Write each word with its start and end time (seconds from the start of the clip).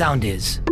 sound 0.00 0.22
is. 0.22 0.62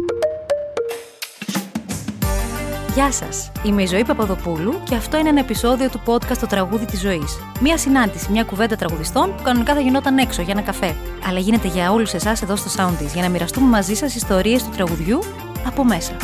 Γεια 2.95 3.13
σας. 3.13 3.53
Είμαι 3.65 3.83
η 3.83 3.87
Ζωή 3.87 4.05
Παπαδοπούλου 4.05 4.81
και 4.85 4.95
αυτό 4.95 5.19
είναι 5.19 5.29
ένα 5.29 5.41
επεισόδιο 5.41 5.91
του 5.91 6.01
podcast 6.07 6.37
Το 6.41 6.47
Τραγούδι 6.47 6.85
της 6.85 7.01
Ζωής. 7.01 7.39
Μία 7.61 7.79
συνάντηση, 7.79 8.31
μια 8.31 8.45
κουβέντα 8.45 8.77
τραγουδιστών 8.77 9.35
που 9.37 9.43
κανονικά 9.43 9.75
θα 9.75 9.81
γινόταν 9.81 10.19
έξω 10.19 10.43
για 10.43 10.53
ένα 10.53 10.63
καφέ. 10.63 10.97
Αλλά 11.29 11.39
γίνεται 11.39 11.69
για 11.69 11.93
όλους 11.93 12.15
εσάς 12.15 12.43
εδώ 12.43 12.57
στο 12.57 12.71
Soundies 12.77 13.13
για 13.13 13.23
να 13.23 13.29
μοιραστούμε 13.29 13.67
μαζί 13.67 13.95
σας 13.95 14.15
ιστορίες 14.15 14.63
του 14.63 14.71
τραγουδιού 14.71 15.23
από 15.67 15.85
μέσα. 15.85 16.17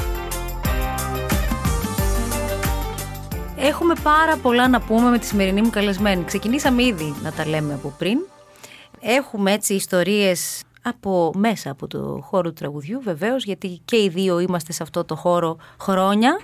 Έχουμε 3.57 3.95
πάρα 4.03 4.37
πολλά 4.37 4.69
να 4.69 4.81
πούμε 4.81 5.11
με 5.11 5.19
τη 5.19 5.27
σημερινή 5.27 5.63
μου 5.63 5.71
καλεσμένη. 5.71 6.25
Ξεκινήσαμε 6.25 6.83
ήδη 6.83 7.15
να 7.23 7.33
τα 7.33 7.47
λέμε 7.47 7.75
από 7.75 7.95
πριν. 7.99 8.19
Έχουμε 9.01 9.53
έτσι 9.53 9.75
ιστορίες 9.75 10.63
από 10.85 11.33
μέσα 11.37 11.71
από 11.71 11.87
το 11.87 12.21
χώρο 12.23 12.49
του 12.49 12.53
τραγουδιού 12.53 13.01
βεβαίως 13.01 13.45
γιατί 13.45 13.81
και 13.85 13.97
οι 13.97 14.09
δύο 14.09 14.39
είμαστε 14.39 14.73
σε 14.73 14.83
αυτό 14.83 15.05
το 15.05 15.17
χώρο 15.17 15.57
χρόνια. 15.81 16.41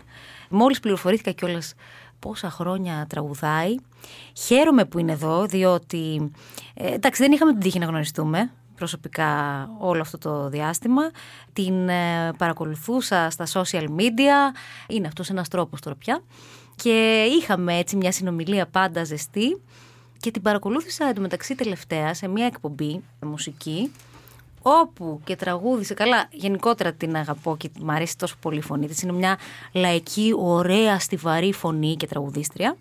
Μόλις 0.48 0.80
πληροφορήθηκα 0.80 1.30
κιόλας 1.30 1.74
πόσα 2.18 2.50
χρόνια 2.50 3.06
τραγουδάει. 3.08 3.74
Χαίρομαι 4.36 4.84
που 4.84 4.98
είναι 4.98 5.12
εδώ 5.12 5.46
διότι 5.46 6.30
ε, 6.74 6.94
εντάξει 6.94 7.22
δεν 7.22 7.32
είχαμε 7.32 7.52
την 7.52 7.60
τύχη 7.60 7.78
να 7.78 7.86
γνωριστούμε 7.86 8.50
προσωπικά 8.74 9.68
όλο 9.78 10.00
αυτό 10.00 10.18
το 10.18 10.48
διάστημα. 10.48 11.02
Την 11.52 11.88
ε, 11.88 12.32
παρακολουθούσα 12.38 13.30
στα 13.30 13.46
social 13.52 13.84
media. 13.84 14.54
Είναι 14.88 15.06
αυτός 15.06 15.30
ένας 15.30 15.48
τρόπος 15.48 15.80
τώρα 15.80 15.96
πια. 15.96 16.22
Και 16.76 17.24
είχαμε 17.40 17.78
έτσι 17.78 17.96
μια 17.96 18.12
συνομιλία 18.12 18.66
πάντα 18.66 19.04
ζεστή 19.04 19.62
και 20.16 20.30
την 20.30 20.42
παρακολούθησα 20.42 21.06
εντωμεταξύ 21.06 21.54
τελευταία 21.54 22.14
σε 22.14 22.28
μια 22.28 22.46
εκπομπή 22.46 23.02
μουσική 23.20 23.90
όπου 24.62 25.20
και 25.24 25.36
τραγούδισε 25.36 25.94
καλά, 25.94 26.28
γενικότερα 26.30 26.92
την 26.92 27.16
αγαπώ 27.16 27.56
και 27.56 27.70
μου 27.80 27.92
αρέσει 27.92 28.18
τόσο 28.18 28.36
πολύ 28.40 28.58
η 28.58 28.62
φωνή 28.62 28.86
της. 28.86 29.02
Είναι 29.02 29.12
μια 29.12 29.38
λαϊκή, 29.72 30.32
ωραία, 30.36 30.98
στιβαρή 30.98 31.52
φωνή 31.52 31.96
και 31.96 32.06
τραγουδίστρια. 32.06 32.76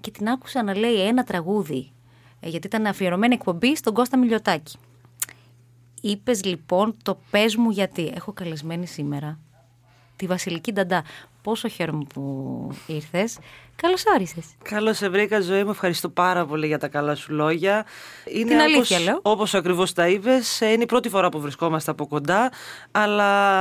Και 0.00 0.10
την 0.10 0.28
άκουσα 0.28 0.62
να 0.62 0.76
λέει 0.76 1.06
ένα 1.06 1.24
τραγούδι, 1.24 1.92
ε, 2.40 2.48
γιατί 2.48 2.66
ήταν 2.66 2.86
αφιερωμένη 2.86 3.34
εκπομπή 3.34 3.76
στον 3.76 3.94
Κώστα 3.94 4.18
Μιλιοτάκη. 4.18 4.76
Είπες 6.00 6.44
λοιπόν 6.44 6.96
το 7.02 7.18
πες 7.30 7.56
μου 7.56 7.70
γιατί. 7.70 8.12
Έχω 8.14 8.32
καλεσμένη 8.32 8.86
σήμερα 8.86 9.38
τη 10.16 10.26
Βασιλική 10.26 10.72
Νταντά. 10.72 11.04
Πόσο 11.42 11.68
χαίρομαι 11.68 12.04
που 12.14 12.22
ήρθες. 12.86 13.38
Καλώς 13.76 14.04
όρισες. 14.14 14.44
Καλώς 14.62 14.96
σε 14.96 15.08
βρήκα, 15.08 15.40
ζωή 15.40 15.64
μου. 15.64 15.70
Ευχαριστώ 15.70 16.08
πάρα 16.08 16.46
πολύ 16.46 16.66
για 16.66 16.78
τα 16.78 16.88
καλά 16.88 17.14
σου 17.14 17.32
λόγια. 17.32 17.86
Είναι 18.24 18.50
Την 18.50 18.60
αλήθεια, 18.60 18.96
όπως, 18.96 19.04
λέω. 19.04 19.18
Όπως 19.22 19.54
ακριβώς 19.54 19.92
τα 19.92 20.08
είπες, 20.08 20.60
ε, 20.60 20.70
είναι 20.70 20.82
η 20.82 20.86
πρώτη 20.86 21.08
φορά 21.08 21.28
που 21.28 21.40
βρισκόμαστε 21.40 21.90
από 21.90 22.06
κοντά. 22.06 22.52
Αλλά 22.90 23.52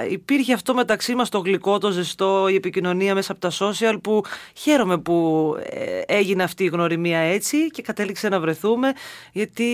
ε, 0.00 0.06
υπήρχε 0.10 0.52
αυτό 0.52 0.74
μεταξύ 0.74 1.14
μας 1.14 1.28
το 1.28 1.38
γλυκό, 1.38 1.78
το 1.78 1.90
ζεστό, 1.90 2.48
η 2.48 2.54
επικοινωνία 2.54 3.14
μέσα 3.14 3.32
από 3.32 3.40
τα 3.40 3.50
social 3.58 3.96
που 4.02 4.24
χαίρομαι 4.56 4.98
που 4.98 5.56
ε, 5.70 6.00
έγινε 6.06 6.42
αυτή 6.42 6.64
η 6.64 6.68
γνωριμία 6.68 7.18
έτσι 7.18 7.66
και 7.66 7.82
κατέληξε 7.82 8.28
να 8.28 8.40
βρεθούμε. 8.40 8.92
Γιατί 9.32 9.70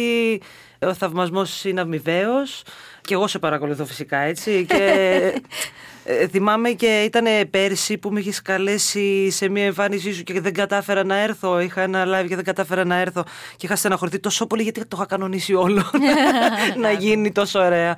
ο 0.78 0.95
θαυμασμός 0.95 1.64
είναι 1.64 1.80
αμοιβαίος. 1.80 2.62
Και 3.00 3.14
εγώ 3.14 3.27
σε 3.27 3.39
παρακολουθώ 3.39 3.84
φυσικά 3.84 4.19
έτσι. 4.19 4.67
Και 4.69 5.42
Ε, 6.11 6.27
θυμάμαι 6.27 6.70
και 6.70 7.03
ήταν 7.03 7.25
πέρσι 7.51 7.98
που 7.98 8.11
με 8.11 8.20
είχες 8.20 8.42
καλέσει 8.42 9.31
σε 9.31 9.48
μια 9.48 9.64
εμφάνισή 9.64 10.12
σου 10.14 10.23
και 10.23 10.41
δεν 10.41 10.53
κατάφερα 10.53 11.05
να 11.05 11.17
έρθω. 11.17 11.61
Είχα 11.61 11.81
ένα 11.81 12.05
live 12.05 12.27
και 12.28 12.34
δεν 12.34 12.45
κατάφερα 12.45 12.84
να 12.84 12.97
έρθω. 12.97 13.25
Και 13.56 13.67
είχα 13.67 13.77
στεναχωρηθεί 13.77 14.19
τόσο 14.19 14.47
πολύ 14.47 14.62
γιατί 14.62 14.81
το 14.81 14.97
είχα 14.97 15.06
κανονίσει 15.06 15.55
όλο 15.55 15.91
να 16.83 16.91
γίνει 16.91 17.33
τόσο 17.33 17.61
ωραία. 17.61 17.97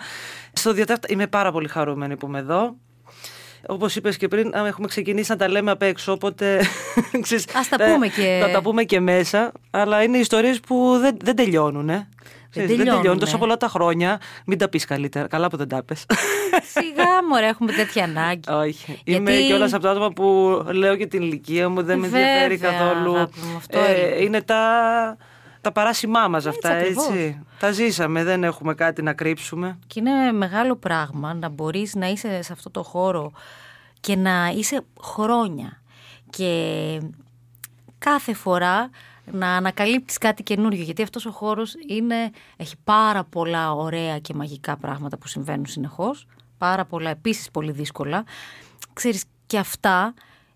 Στο 0.52 0.72
διατάφτα 0.72 1.08
είμαι 1.10 1.26
πάρα 1.26 1.52
πολύ 1.52 1.68
χαρούμενη 1.68 2.16
που 2.16 2.26
είμαι 2.26 2.38
εδώ. 2.38 2.76
Όπως 3.66 3.96
είπες 3.96 4.16
και 4.16 4.28
πριν, 4.28 4.52
έχουμε 4.66 4.88
ξεκινήσει 4.88 5.30
να 5.30 5.36
τα 5.36 5.48
λέμε 5.48 5.70
απ' 5.70 5.82
έξω. 5.82 6.12
Οπότε. 6.12 6.56
Α 7.58 7.76
τα 7.76 7.92
πούμε 7.92 8.08
και. 8.08 8.38
Θα 8.42 8.50
τα 8.50 8.62
πούμε 8.62 8.84
και 8.84 9.00
μέσα. 9.00 9.52
Αλλά 9.70 10.02
είναι 10.02 10.18
ιστορίες 10.18 10.60
που 10.60 10.98
δεν, 11.00 11.16
δεν 11.22 11.36
τελειώνουν. 11.36 11.88
Ε. 11.88 12.08
Δεν 12.52 12.66
τελειώνουν. 12.66 13.18
τόσο 13.18 13.38
πολλά 13.38 13.56
τα 13.56 13.68
χρόνια. 13.68 14.20
Μην 14.46 14.58
τα 14.58 14.68
πεις 14.68 14.84
καλύτερα. 14.84 15.26
Καλά 15.26 15.48
που 15.48 15.56
δεν 15.56 15.68
τα 15.68 15.82
πες. 15.82 16.04
Σιγά 16.74 17.24
μωρέ, 17.28 17.46
έχουμε 17.46 17.72
τέτοια 17.72 18.04
ανάγκη. 18.04 18.50
Όχι. 18.50 19.00
Γιατί... 19.04 19.32
Είμαι 19.32 19.32
κιόλας 19.32 19.72
από 19.72 19.82
τα 19.82 19.90
άτομα 19.90 20.10
που 20.10 20.24
λέω 20.72 20.96
και 20.96 21.06
την 21.06 21.22
ηλικία 21.22 21.68
μου, 21.68 21.82
δεν 21.82 21.98
με 21.98 22.06
ενδιαφέρει 22.06 22.58
καθόλου. 22.58 23.16
αυτό 23.56 23.78
ε, 23.78 24.22
είναι 24.22 24.42
τα, 24.42 24.62
τα 25.60 25.72
παράσημά 25.72 26.28
μας 26.28 26.46
αυτά, 26.46 26.74
έτσι. 26.74 27.44
Τα 27.58 27.70
ζήσαμε, 27.70 28.24
δεν 28.24 28.44
έχουμε 28.44 28.74
κάτι 28.74 29.02
να 29.02 29.12
κρύψουμε. 29.12 29.78
Και 29.86 30.00
είναι 30.00 30.32
μεγάλο 30.32 30.76
πράγμα 30.76 31.34
να 31.34 31.48
μπορείς 31.48 31.94
να 31.94 32.06
είσαι 32.06 32.42
σε 32.42 32.52
αυτό 32.52 32.70
το 32.70 32.82
χώρο 32.82 33.32
και 34.00 34.16
να 34.16 34.52
είσαι 34.56 34.84
χρόνια. 35.02 35.82
Και 36.30 37.00
κάθε 37.98 38.34
φορά 38.34 38.90
να 39.32 39.56
ανακαλύπτεις 39.56 40.18
κάτι 40.18 40.42
καινούριο 40.42 40.82
γιατί 40.82 41.02
αυτός 41.02 41.26
ο 41.26 41.30
χώρος 41.30 41.74
είναι, 41.86 42.30
έχει 42.56 42.74
πάρα 42.84 43.24
πολλά 43.24 43.72
ωραία 43.72 44.18
και 44.18 44.34
μαγικά 44.34 44.76
πράγματα 44.76 45.18
που 45.18 45.28
συμβαίνουν 45.28 45.66
συνεχώς 45.66 46.26
πάρα 46.58 46.84
πολλά 46.84 47.10
επίσης 47.10 47.50
πολύ 47.50 47.72
δύσκολα. 47.72 48.24
Ξέρεις 48.92 49.24
και 49.46 49.58
αυτά 49.58 50.14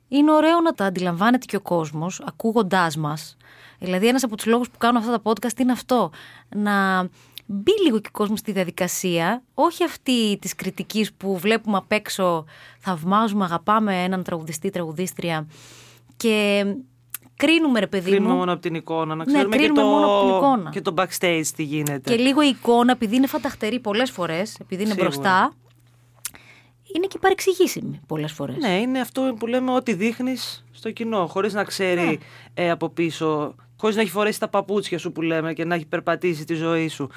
είναι 0.08 0.32
ωραίο 0.32 0.60
να 0.60 0.72
τα 0.72 0.84
αντιλαμβάνεται 0.84 1.46
και 1.46 1.56
ο 1.56 1.60
κόσμος 1.60 2.22
ακούγοντάς 2.26 2.96
μας. 2.96 3.36
Δηλαδή 3.78 4.08
ένας 4.08 4.22
από 4.22 4.36
τους 4.36 4.46
λόγους 4.46 4.70
που 4.70 4.78
κάνω 4.78 4.98
αυτά 4.98 5.20
τα 5.20 5.30
podcast 5.30 5.58
είναι 5.58 5.72
αυτό. 5.72 6.10
Να 6.56 7.02
μπει 7.46 7.72
λίγο 7.84 8.00
και 8.00 8.08
ο 8.08 8.16
κόσμος 8.16 8.38
στη 8.38 8.52
διαδικασία 8.52 9.42
όχι 9.54 9.84
αυτή 9.84 10.38
της 10.38 10.54
κριτικής 10.54 11.12
που 11.12 11.38
βλέπουμε 11.38 11.76
απ' 11.76 11.92
έξω 11.92 12.44
θαυμάζουμε, 12.78 13.44
αγαπάμε 13.44 14.02
έναν 14.02 14.22
τραγουδιστή, 14.22 14.70
τραγουδίστρια 14.70 15.46
και 16.16 16.64
κρίνουμε 17.36 17.80
ρε 17.80 17.86
παιδί 17.86 18.10
κρίνουμε 18.10 18.32
μου. 18.32 18.38
μόνο 18.38 18.52
από 18.52 18.60
την 18.60 18.74
εικόνα, 18.74 19.14
να 19.14 19.24
Ναι, 19.24 19.24
ξέρουμε 19.32 19.56
και, 19.56 19.62
κρίνουμε 19.62 19.80
το... 19.82 19.86
μόνο 19.88 20.06
από 20.06 20.26
την 20.26 20.36
εικόνα. 20.36 20.70
και 20.70 20.80
το 20.80 20.94
backstage 20.96 21.46
τι 21.56 21.62
γίνεται. 21.62 22.10
Και 22.14 22.22
λίγο 22.22 22.42
η 22.42 22.48
εικόνα, 22.48 22.92
επειδή 22.92 23.16
είναι 23.16 23.26
φανταχτερή 23.26 23.80
πολλές 23.80 24.10
φορές, 24.10 24.56
επειδή 24.60 24.82
είναι 24.82 24.92
Σίγουρα. 24.92 25.08
μπροστά, 25.08 25.52
είναι 26.94 27.06
και 27.06 27.18
παρεξηγήσιμη 27.18 28.00
πολλές 28.06 28.32
φορές. 28.32 28.56
Ναι, 28.56 28.80
είναι 28.80 29.00
αυτό 29.00 29.34
που 29.38 29.46
λέμε 29.46 29.72
ότι 29.72 29.92
δείχνεις 29.94 30.64
στο 30.72 30.90
κοινό, 30.90 31.26
χωρίς 31.26 31.52
να 31.54 31.64
ξέρει 31.64 32.00
Ναι. 32.00 32.14
ε, 32.54 32.70
από 32.70 32.88
πίσω, 32.88 33.54
χωρίς 33.80 33.96
να 33.96 34.02
έχει 34.02 34.10
φορέσει 34.10 34.40
τα 34.40 34.48
παπούτσια 34.48 34.98
σου 34.98 35.12
που 35.12 35.22
λέμε 35.22 35.52
και 35.52 35.64
να 35.64 35.74
έχει 35.74 35.86
περπατήσει 35.86 36.44
τη 36.44 36.54
ζωή 36.54 36.88
σου. 36.88 37.08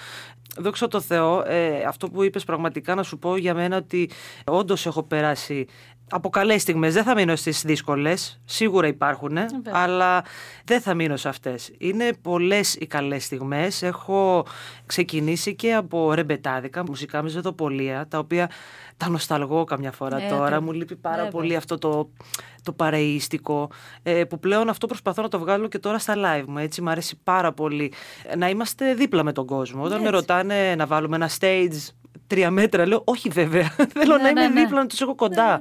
Δόξα 0.59 0.87
τω 0.87 1.01
Θεώ, 1.01 1.43
ε, 1.47 1.83
αυτό 1.87 2.09
που 2.09 2.23
είπες 2.23 2.43
πραγματικά 2.43 2.95
να 2.95 3.03
σου 3.03 3.19
πω 3.19 3.37
για 3.37 3.53
μένα 3.53 3.77
ότι 3.77 4.09
όντως 4.45 4.85
έχω 4.85 5.03
περάσει 5.03 5.65
από 6.09 6.29
καλές 6.29 6.61
στιγμές. 6.61 6.93
Δεν 6.93 7.03
θα 7.03 7.13
μείνω 7.15 7.35
στις 7.35 7.61
δύσκολες, 7.65 8.41
σίγουρα 8.45 8.87
υπάρχουν, 8.87 9.37
αλλά 9.71 10.23
δεν 10.65 10.81
θα 10.81 10.93
μείνω 10.93 11.15
σε 11.15 11.29
αυτές. 11.29 11.71
Είναι 11.77 12.11
πολλές 12.21 12.75
οι 12.75 12.85
καλές 12.87 13.23
στιγμές. 13.23 13.81
Έχω 13.81 14.45
ξεκινήσει 14.85 15.55
και 15.55 15.73
από 15.73 16.13
ρεμπετάδικα, 16.13 16.83
μουσικά 16.83 17.21
με 17.23 17.29
ζεδοπολία, 17.29 18.07
τα 18.07 18.17
οποία 18.19 18.49
τα 18.97 19.09
νοσταλγώ 19.09 19.63
καμιά 19.63 19.91
φορά 19.91 20.21
Ε, 20.21 20.27
τώρα. 20.29 20.55
το- 20.55 20.61
Μου 20.61 20.71
λείπει 20.71 20.95
πάρα 20.95 21.15
βέβαια. 21.15 21.31
πολύ 21.31 21.55
αυτό 21.55 21.77
το, 21.77 22.09
το 22.63 22.71
παρεΐστικο, 22.73 23.69
ε, 24.03 24.23
που 24.23 24.39
πλέον 24.39 24.69
αυτό 24.69 24.87
προσπαθώ 24.87 25.21
να 25.21 25.27
το 25.27 25.39
βγάλω 25.39 25.67
και 25.67 25.79
τώρα 25.79 25.99
στα 25.99 26.13
live 26.17 26.45
μου. 26.47 26.57
Έτσι, 26.57 26.81
μου 26.81 26.89
αρέσει 26.89 27.19
πάρα 27.23 27.51
πολύ 27.53 27.93
ε, 28.27 28.35
να 28.35 28.49
είμαστε 28.49 28.93
δίπλα 28.93 29.23
με 29.23 29.31
τον 29.31 29.45
κόσμο. 29.45 29.83
Όταν 29.83 29.97
με 30.01 30.07
Έτσι. 30.07 30.15
ρωτάνε 30.19 30.75
να 30.75 30.85
βάλουμε 30.85 31.15
ένα 31.15 31.29
stage 31.39 31.87
τρία 32.27 32.51
μέτρα, 32.51 32.87
λέω 32.87 33.01
όχι 33.05 33.29
βέβαια. 33.29 33.69
Θέλω 33.93 34.15
Ναι, 34.17 34.21
να 34.23 34.29
είμαι 34.29 34.41
ναι, 34.41 34.47
ναι. 34.47 34.61
δίπλα, 34.61 34.79
να 34.81 34.87
τους 34.87 35.01
έχω 35.01 35.15
κοντά. 35.15 35.59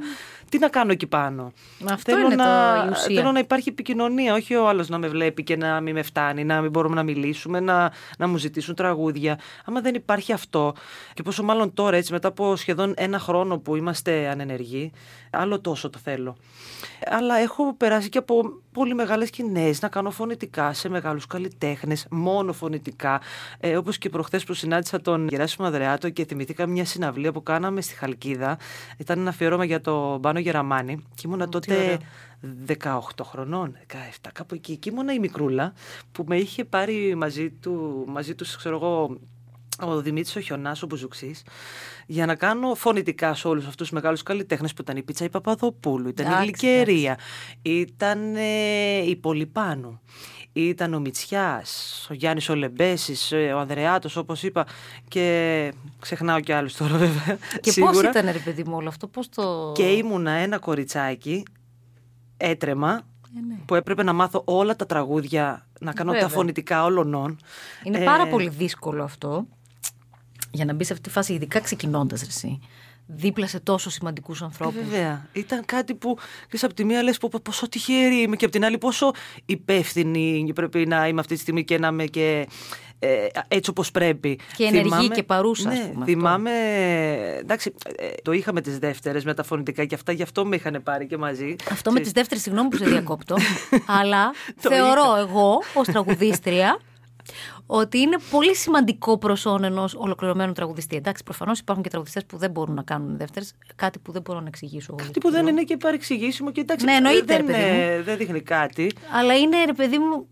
Τι 0.49 0.59
να 0.59 0.69
κάνω 0.69 0.93
εκεί 0.93 1.07
πάνω; 1.07 1.53
Μα 1.79 1.93
αυτό 1.93 2.13
θέλω, 2.13 2.27
είναι 2.27 2.35
να, 2.35 2.45
το, 2.45 2.87
η 2.87 2.91
ουσία. 2.91 3.21
θέλω 3.21 3.33
να 3.33 3.39
υπάρχει 3.39 3.69
επικοινωνία, 3.69 4.35
όχι 4.35 4.55
ο 4.55 4.69
άλλος 4.69 4.89
να 4.89 4.99
με 4.99 5.09
βλέπει 5.09 5.43
και 5.43 5.57
να 5.57 5.81
μην 5.81 5.95
με 5.95 6.03
φτάνει, 6.03 6.45
να 6.45 6.61
μην 6.61 6.71
μπορούμε 6.71 6.95
να 6.95 7.03
μιλήσουμε, 7.03 7.61
να, 7.61 7.93
να 8.19 8.27
μου 8.27 8.37
ζητήσουν 8.37 8.75
τραγούδια. 8.75 9.39
Άμα 9.65 9.81
δεν 9.81 9.95
υπάρχει 9.95 10.33
αυτό, 10.33 10.75
και 11.15 11.23
πόσο 11.23 11.43
μάλλον 11.43 11.75
τώρα, 11.75 11.97
έτσι, 11.97 12.13
μετά 12.13 12.29
από 12.29 12.57
σχεδόν 12.57 12.95
ένα 12.97 13.19
χρόνο 13.19 13.59
που 13.59 13.77
είμαστε 13.77 14.29
ανενεργοί, 14.29 14.93
άλλο 15.31 15.61
τόσο 15.61 15.91
το 15.91 15.99
θέλω. 15.99 16.37
Αλλά 17.07 17.37
έχω 17.37 17.75
περάσει 17.75 18.09
και 18.09 18.19
από 18.19 18.61
πολύ 18.77 18.95
μεγάλες 18.95 19.29
σκηνές 19.29 19.81
να 19.81 19.89
κάνω 19.89 20.11
φωνητικά 20.11 20.73
σε 20.73 20.89
μεγάλους 20.89 21.27
καλλιτέχνες, 21.27 22.07
μόνο 22.11 22.53
φωνητικά. 22.53 23.21
Ε, 23.61 23.77
όπως 23.77 23.99
και 23.99 24.09
προχθές 24.09 24.45
που 24.45 24.55
συνάντησα 24.55 25.01
τον 25.01 25.29
Γεράσιμο 25.29 25.67
Αδρεάτο 25.67 26.11
και 26.11 26.25
θυμηθήκα 26.25 26.67
μια 26.67 26.85
συναυλία 26.85 27.33
που 27.33 27.43
κάναμε 27.43 27.81
στη 27.81 27.95
Χαλκίδα. 27.95 28.59
Ήταν 28.97 29.19
ένα 29.19 29.29
αφιερώμα 29.29 29.65
για 29.65 29.81
τον 29.81 30.21
Πάνο 30.21 30.39
Γεραμάνη 30.39 31.05
και 31.15 31.23
ήμουνα 31.27 31.49
τι 31.49 31.73
ωραίο. 31.73 31.97
τότε 31.97 31.99
18 32.83 33.01
χρονών, 33.23 33.77
17, 33.93 34.29
κάπου 34.33 34.55
εκεί. 34.55 34.77
Και 34.77 34.91
ήμουνα 34.91 35.13
η 35.13 35.19
μικρούλα 35.19 35.73
που 36.13 36.25
με 36.29 36.37
είχε 36.37 36.65
πάρει 36.65 37.15
μαζί 37.15 37.51
του, 37.51 38.05
μαζί 38.07 38.35
τους, 38.35 38.57
ξέρω 38.57 38.77
εγώ, 38.77 39.19
ο 39.83 40.01
Δημήτρης 40.01 40.37
ο 40.37 40.41
Χιονάς, 40.41 40.83
ο 40.83 40.87
Μπουζουξής, 40.87 41.43
για 42.07 42.27
να 42.27 42.35
κάνω 42.35 42.75
φωνητικά 42.75 43.35
σε 43.35 43.49
όλους 43.49 43.63
αυτούς 43.63 43.77
τους 43.89 43.91
μεγάλους 43.91 44.23
καλλιτέχνες 44.23 44.73
που 44.75 44.83
ήταν 44.83 44.97
η 44.97 45.03
Πίτσα 45.03 45.25
η 45.25 45.29
Παπαδοπούλου, 45.29 46.09
ήταν 46.09 46.27
η 46.27 46.29
Εντάξει, 46.29 46.45
Γλυκερία, 46.45 47.19
ήταν 47.63 48.37
ε, 48.37 48.97
η 49.07 49.17
Πολυπάνου. 49.17 50.01
ήταν 50.53 50.95
ο 50.95 50.99
Μητσιάς, 51.01 52.07
ο 52.11 52.15
Γιάννης 52.15 52.49
ο 52.49 52.55
Λεμπέσης, 52.55 53.33
ε, 53.33 53.53
ο 53.53 53.59
Ανδρεάτος 53.59 54.17
όπως 54.17 54.43
είπα 54.43 54.67
και 55.09 55.73
ξεχνάω 56.01 56.41
κι 56.41 56.53
άλλους 56.53 56.75
τώρα 56.77 56.97
βέβαια. 56.97 57.39
Και 57.61 57.71
σίγουρα. 57.71 57.93
πώς 57.93 58.03
ήταν 58.03 58.33
ρε 58.33 58.39
παιδί 58.39 58.65
μου 58.65 58.77
όλο 58.77 58.89
αυτό, 58.89 59.07
πώς 59.07 59.29
το... 59.29 59.73
Και 59.75 59.83
ήμουνα 59.93 60.31
ένα 60.31 60.59
κοριτσάκι, 60.59 61.43
έτρεμα, 62.37 63.01
Ε, 63.37 63.41
ναι. 63.49 63.55
που 63.67 63.75
έπρεπε 63.75 64.03
να 64.03 64.13
μάθω 64.13 64.43
όλα 64.45 64.77
τα 64.77 64.87
τραγούδια, 64.87 65.67
να 65.81 65.93
κάνω 65.93 66.11
Βέβαια. 66.13 66.27
τα 66.29 66.33
φωνητικά 66.35 66.85
όλων. 66.85 67.37
Είναι 67.85 67.99
Ε, 67.99 68.05
πάρα 68.05 68.27
πολύ 68.27 68.49
δύσκολο 68.49 69.03
αυτό 69.03 69.47
για 70.57 70.65
να 70.65 70.73
μπει 70.75 70.85
σε 70.85 70.93
αυτή 70.93 71.05
τη 71.09 71.15
φάση, 71.15 71.33
ειδικά 71.33 71.61
ξεκινώντας 71.61 72.23
εσύ. 72.23 72.59
Δίπλα 73.09 73.47
σε 73.47 73.61
τόσο 73.61 73.91
σημαντικούς 73.91 74.41
Ε, 74.41 74.45
ανθρώπους. 74.45 74.83
βέβαια. 74.83 75.27
Ήταν 75.33 75.65
κάτι 75.65 75.95
που 75.95 76.15
ξέρεις, 76.47 76.65
από 76.65 76.75
τη 76.75 76.85
μία 76.85 77.03
λες 77.03 77.19
πω, 77.19 77.29
πω, 77.31 77.39
πόσο 77.43 77.69
τυχερή 77.69 78.21
είμαι 78.21 78.37
και 78.37 78.45
από 78.45 78.55
την 78.55 78.65
άλλη 78.65 78.79
πόσο 78.79 79.11
υπεύθυνη 79.47 80.53
πρέπει 80.55 80.87
να 80.87 81.09
είμαι 81.09 81.21
αυτή 81.21 81.35
τη 81.35 81.41
στιγμή 81.41 81.65
και 81.65 81.79
να 81.79 81.89
είμαι 81.89 82.05
και 82.05 82.47
ε, 82.99 83.27
έτσι 83.49 83.71
όπως 83.71 83.91
πρέπει. 83.91 84.39
Και 84.57 84.65
ενεργή 84.65 85.09
και 85.09 85.23
παρούσα, 85.23 85.69
ας 85.69 85.75
Ναι, 85.75 85.81
πούμε, 85.81 85.93
αυτό. 85.93 86.05
θυμάμαι, 86.05 86.51
εντάξει, 87.39 87.73
ε, 87.97 88.07
το 88.23 88.33
είχαμε 88.33 88.61
τις 88.61 88.79
δεύτερες 88.79 89.25
με 89.25 89.35
τα 89.35 89.43
φωνητικά 89.43 89.85
και 89.85 89.95
αυτά, 89.95 90.13
γι' 90.13 90.23
αυτό 90.23 90.45
με 90.47 90.57
είχαν 90.57 90.81
πάρει 90.83 91.07
και 91.07 91.17
μαζί. 91.17 91.57
Αυτό 91.71 91.91
με 91.93 92.01
τις 92.01 92.13
Ξέρεις, 92.13 92.13
δεύτερες, 92.13 92.43
συγγνώμη 92.43 92.69
που 92.69 92.77
σε 92.77 92.85
διακόπτω, 92.85 93.37
αλλά 94.01 94.31
Το 94.63 94.69
θεωρώ 94.71 95.03
είχα. 95.03 95.19
εγώ 95.19 95.63
ως 95.75 95.87
τραγουδίστρια 95.87 96.79
ότι 97.67 97.99
είναι 97.99 98.17
πολύ 98.31 98.55
σημαντικό 98.57 99.19
προσόν 99.19 99.65
ενό 99.65 99.89
ολοκληρωμένου 99.97 100.53
τραγουδιστή. 100.53 100.97
Εντάξει, 100.97 101.23
προφανώς 101.23 101.59
υπάρχουν 101.59 101.83
και 101.85 101.91
τραγουδιστές 101.91 102.25
που 102.25 102.37
δεν 102.37 102.51
μπορούν 102.51 102.75
να 102.75 102.83
κάνουν 102.83 103.17
δεύτερες, 103.17 103.55
κάτι 103.77 103.99
που 103.99 104.13
δεν 104.13 104.23
μπορώ 104.23 104.41
να 104.41 104.47
εξηγήσω 104.49 104.95
εγώ. 104.99 105.07
Κάτι 105.07 105.21
που 105.21 105.31
δεν 105.31 105.47
είναι 105.47 105.63
και 105.63 105.77
παρεξηγήσιμο 105.77 106.51
και 106.53 106.61
εντάξει, 106.61 106.85
Ναι, 106.85 106.93
εννοείται, 106.93 107.25
δεν, 107.37 107.47
ρε 107.47 107.53
παιδί 107.53 107.81
ε, 107.81 108.03
δεν 108.03 108.17
δείχνει 108.17 108.41
κάτι. 108.41 108.93
Αλλά 109.13 109.37
είναι, 109.37 109.65
ρε 109.65 109.73
παιδί 109.73 109.99
μου, 109.99 110.27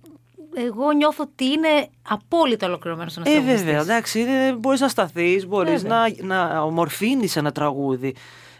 εγώ 0.56 0.92
νιώθω 0.92 1.22
ότι 1.30 1.44
είναι 1.44 1.88
απόλυτα 2.08 2.66
ολοκληρωμένος 2.66 3.16
ένας 3.16 3.28
Ε, 3.28 3.30
τραγουδιστής. 3.32 3.64
βέβαια, 3.64 3.80
εντάξει, 3.80 4.20
είναι, 4.20 4.52
μπορείς 4.58 4.80
να 4.80 4.88
σταθείς, 4.88 5.46
μπορείς 5.46 5.82
Βέβαια. 5.82 6.08
να, 6.20 6.48
να 6.50 6.62
ομορφύνεις 6.62 7.36
ένα 7.36 7.52
τραγούδι, 7.52 8.14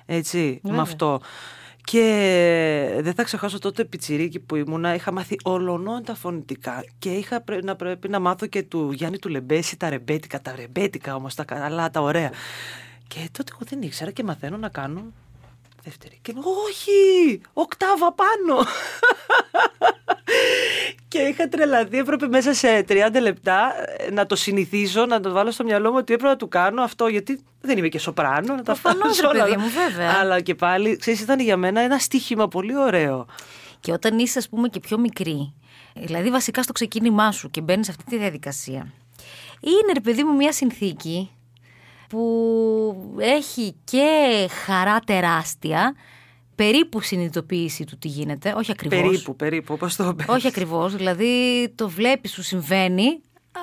έτσι, 0.07 0.61
Βέβαια. 0.63 0.77
με 0.77 0.83
αυτό. 0.83 1.21
Και 1.85 2.99
δεν 3.01 3.15
θα 3.15 3.23
ξεχάσω 3.23 3.59
τότε 3.59 3.85
πιτσιρίκι 3.85 4.41
που 4.41 4.57
ήμουνα, 4.57 4.95
είχα 4.95 5.13
μάθει 5.13 5.37
ολονών 5.43 6.05
τα 6.05 6.15
φωνητικά 6.15 6.85
και 6.99 7.11
είχα 7.11 7.41
πρέ- 7.41 7.65
να 7.65 7.77
πρέπει 7.77 8.09
να 8.09 8.21
μάθω 8.21 8.47
και 8.47 8.63
του 8.63 8.93
Γιάννη 8.93 9.19
του 9.19 9.29
Λεμπέση 9.29 9.77
τα 9.77 9.89
ρεμπέτικα, 9.89 10.41
τα 10.41 10.55
ρεμπέτικα 10.57 11.15
όμως, 11.15 11.35
τα 11.35 11.45
καλά, 11.45 11.91
τα 11.91 12.01
ωραία. 12.01 12.31
Και 13.09 13.29
τότε 13.33 13.53
εγώ 13.55 13.63
δεν 13.69 13.83
ήξερα 13.83 14.11
και 14.11 14.25
μαθαίνω 14.25 14.57
να 14.57 14.69
κάνω 14.69 15.13
δεύτερη. 15.85 16.19
Και 16.23 16.33
μου, 16.35 16.43
όχι, 16.67 17.41
οκτάβα 17.53 18.13
πάνω. 18.13 18.63
Και 21.15 21.21
είχα 21.21 21.49
τρελαθεί, 21.49 21.99
έπρεπε 21.99 22.29
μέσα 22.29 22.55
σε 22.55 22.85
30 22.89 22.95
λεπτά 23.21 23.73
ε, 23.99 24.11
να 24.11 24.27
το 24.27 24.37
συνηθίζω, 24.37 25.07
να 25.07 25.21
το 25.21 25.33
βάλω 25.33 25.51
στο 25.51 25.65
μυαλό 25.65 25.91
μου 25.91 25.97
ότι 25.99 26.13
έπρεπε 26.13 26.31
να 26.33 26.37
του 26.39 26.49
κάνω 26.49 26.83
αυτό, 26.83 27.07
γιατί 27.07 27.41
δεν 27.61 27.79
είμαι 27.79 27.89
και 27.89 27.99
σοπράνο. 27.99 28.55
Να 28.55 28.63
τα 28.63 28.63
Προφανώς, 28.63 29.17
φτάνω 29.17 29.33
ρε 29.33 29.39
όλα. 29.39 29.45
παιδί 29.45 29.57
μου, 29.57 29.69
βέβαια. 29.69 30.13
Αλλά 30.21 30.41
και 30.41 30.55
πάλι, 30.55 30.97
ξέρεις, 30.97 31.21
ήταν 31.21 31.41
για 31.41 31.57
μένα 31.57 31.81
ένα 31.81 31.99
στοίχημα 31.99 32.49
πολύ 32.49 32.77
ωραίο. 32.77 33.27
Και 33.81 33.93
όταν 33.93 34.19
είσαι, 34.19 34.39
ας 34.39 34.49
πούμε, 34.49 34.69
και 34.69 34.81
πιο 34.81 34.99
μικρή, 34.99 35.55
δηλαδή 35.95 36.31
βασικά 36.31 36.63
στο 36.63 36.73
ξεκίνημά 36.73 37.33
σου 37.33 37.51
και 37.51 37.61
μπαίνεις 37.61 37.87
σε 37.87 37.93
αυτή 37.99 38.11
τη 38.11 38.17
διαδικασία, 38.19 38.93
είναι 39.61 39.93
ρε 39.95 40.01
παιδί 40.01 40.25
μου 40.25 40.35
μια 40.35 40.53
συνθήκη 40.53 41.31
που 42.09 43.17
έχει 43.19 43.75
και 43.85 44.49
χαρά 44.65 45.01
τεράστια, 45.01 45.95
περίπου 46.55 47.01
συνειδητοποίηση 47.01 47.85
του 47.85 47.99
τι 47.99 48.09
γίνεται, 48.09 48.55
όχι 48.57 48.71
ακριβώς. 48.71 49.01
Περίπου, 49.01 49.37
περίπου, 49.37 49.75
όπως 49.75 49.97
το 49.97 50.15
πες. 50.15 50.27
Όχι 50.29 50.47
ακριβώς, 50.47 50.97
δηλαδή 50.97 51.73
το 51.75 51.89
βλέπεις 51.89 52.33
σου 52.33 52.43
συμβαίνει, 52.43 53.21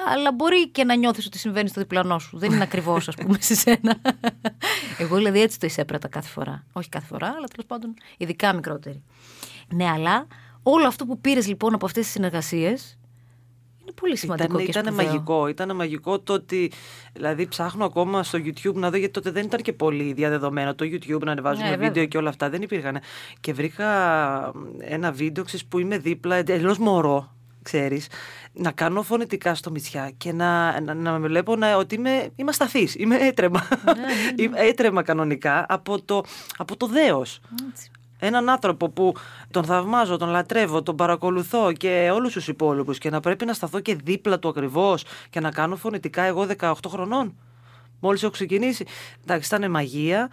αλλά 0.07 0.31
μπορεί 0.31 0.69
και 0.69 0.83
να 0.83 0.95
νιώθεις 0.95 1.25
ότι 1.25 1.37
συμβαίνει 1.37 1.69
στο 1.69 1.81
διπλανό 1.81 2.19
σου. 2.19 2.37
Δεν 2.37 2.51
είναι 2.51 2.63
ακριβώς, 2.63 3.07
ας 3.07 3.15
πούμε, 3.15 3.37
σε 3.41 3.55
σένα. 3.55 4.01
Εγώ 4.97 5.15
δηλαδή 5.15 5.41
έτσι 5.41 5.59
το 5.59 5.65
εισέπρατα 5.65 6.07
κάθε 6.07 6.29
φορά. 6.29 6.65
Όχι 6.71 6.89
κάθε 6.89 7.05
φορά, 7.05 7.27
αλλά 7.27 7.47
τέλος 7.47 7.65
πάντων 7.67 7.93
ειδικά 8.17 8.53
μικρότερη. 8.53 9.03
Ναι, 9.73 9.89
αλλά 9.89 10.27
όλο 10.63 10.87
αυτό 10.87 11.05
που 11.05 11.19
πήρες 11.19 11.47
λοιπόν 11.47 11.73
από 11.73 11.85
αυτές 11.85 12.03
τις 12.03 12.11
συνεργασίες 12.11 12.97
είναι 13.91 13.99
πολύ 13.99 14.17
σημαντικό 14.17 14.53
Ήταν, 14.53 14.65
και 14.65 14.71
ήταν 14.79 14.85
σπουδαίο. 14.85 15.05
μαγικό. 15.05 15.47
Ήταν 15.47 15.75
μαγικό 15.75 16.19
το 16.19 16.33
ότι. 16.33 16.71
Δηλαδή, 17.13 17.47
ψάχνω 17.47 17.85
ακόμα 17.85 18.23
στο 18.23 18.39
YouTube 18.43 18.73
να 18.73 18.89
δω, 18.89 18.97
γιατί 18.97 19.13
τότε 19.13 19.31
δεν 19.31 19.45
ήταν 19.45 19.61
και 19.61 19.73
πολύ 19.73 20.13
διαδεδομένο 20.13 20.75
το 20.75 20.85
YouTube 20.85 21.21
να 21.23 21.31
ανεβάζουμε 21.31 21.65
Ναι, 21.65 21.71
βίντεο 21.71 21.87
βέβαια. 21.87 22.05
και 22.05 22.17
όλα 22.17 22.29
αυτά. 22.29 22.49
Δεν 22.49 22.61
υπήρχαν. 22.61 22.99
Και 23.39 23.53
βρήκα 23.53 23.87
ένα 24.79 25.11
βίντεο 25.11 25.43
ξέρεις, 25.43 25.65
που 25.65 25.79
είμαι 25.79 25.97
δίπλα, 25.97 26.35
εντελώς 26.35 26.77
μωρό, 26.77 27.35
ξέρεις, 27.61 28.07
να 28.53 28.71
κάνω 28.71 29.01
φωνητικά 29.01 29.55
στο 29.55 29.71
μυτσιά 29.71 30.11
και 30.17 30.31
να, 30.31 30.81
να, 30.81 30.93
να 30.93 31.11
με 31.19 31.27
βλέπω 31.27 31.55
να, 31.55 31.75
ότι 31.77 31.95
είμαι, 31.95 32.29
είμαι 32.35 32.49
ασταθής, 32.49 32.95
είμαι 32.95 33.15
έτρεμα. 33.15 33.67
Ναι, 33.85 33.93
Είμαι 34.43 34.59
έτρεμα 34.59 35.01
κανονικά 35.03 35.65
από 35.69 36.01
το, 36.01 36.23
από 36.57 36.77
το 36.77 36.87
δέος. 36.87 37.39
Έτσι. 37.69 37.91
Έναν 38.23 38.49
άνθρωπο 38.49 38.89
που 38.89 39.13
τον 39.51 39.63
θαυμάζω, 39.63 40.17
τον 40.17 40.29
λατρεύω, 40.29 40.83
τον 40.83 40.95
παρακολουθώ 40.95 41.73
και 41.73 42.09
όλους 42.13 42.33
τους 42.33 42.47
υπόλοιπους 42.47 42.97
και 42.97 43.09
να 43.09 43.19
πρέπει 43.19 43.45
να 43.45 43.53
σταθώ 43.53 43.79
και 43.79 43.95
δίπλα 43.95 44.39
του 44.39 44.47
ακριβώς 44.47 45.05
και 45.29 45.39
να 45.39 45.51
κάνω 45.51 45.75
φωνητικά 45.75 46.21
εγώ 46.23 46.47
18 46.59 46.73
χρονών. 46.87 47.35
Μόλις 47.99 48.23
έχω 48.23 48.31
ξεκινήσει. 48.31 48.85
Εντάξει, 49.23 49.55
ήταν 49.55 49.71
μαγεία. 49.71 50.29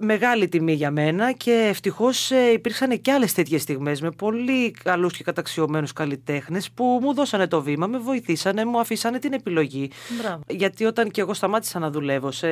Μεγάλη 0.00 0.48
τιμή 0.48 0.72
για 0.72 0.90
μένα 0.90 1.32
και 1.32 1.66
ευτυχώς 1.68 2.30
ε, 2.30 2.50
υπήρξαν 2.52 3.00
και 3.00 3.12
άλλες 3.12 3.32
τέτοιες 3.34 3.62
στιγμές 3.62 4.00
με 4.00 4.10
πολύ 4.10 4.70
καλούς 4.70 5.16
και 5.16 5.22
καταξιωμένους 5.24 5.92
καλλιτέχνες 5.92 6.70
που 6.70 6.98
μου 7.02 7.14
δώσανε 7.14 7.46
το 7.46 7.62
βήμα, 7.62 7.86
με 7.86 7.98
βοηθήσανε, 7.98 8.64
μου 8.64 8.80
αφήσανε 8.80 9.18
την 9.18 9.32
επιλογή. 9.32 9.90
Μπράβο. 10.20 10.40
Γιατί 10.48 10.84
όταν 10.84 11.10
και 11.10 11.20
εγώ 11.20 11.34
σταμάτησα 11.34 11.78
να 11.78 11.90
δουλεύω 11.90 12.30
σε 12.30 12.48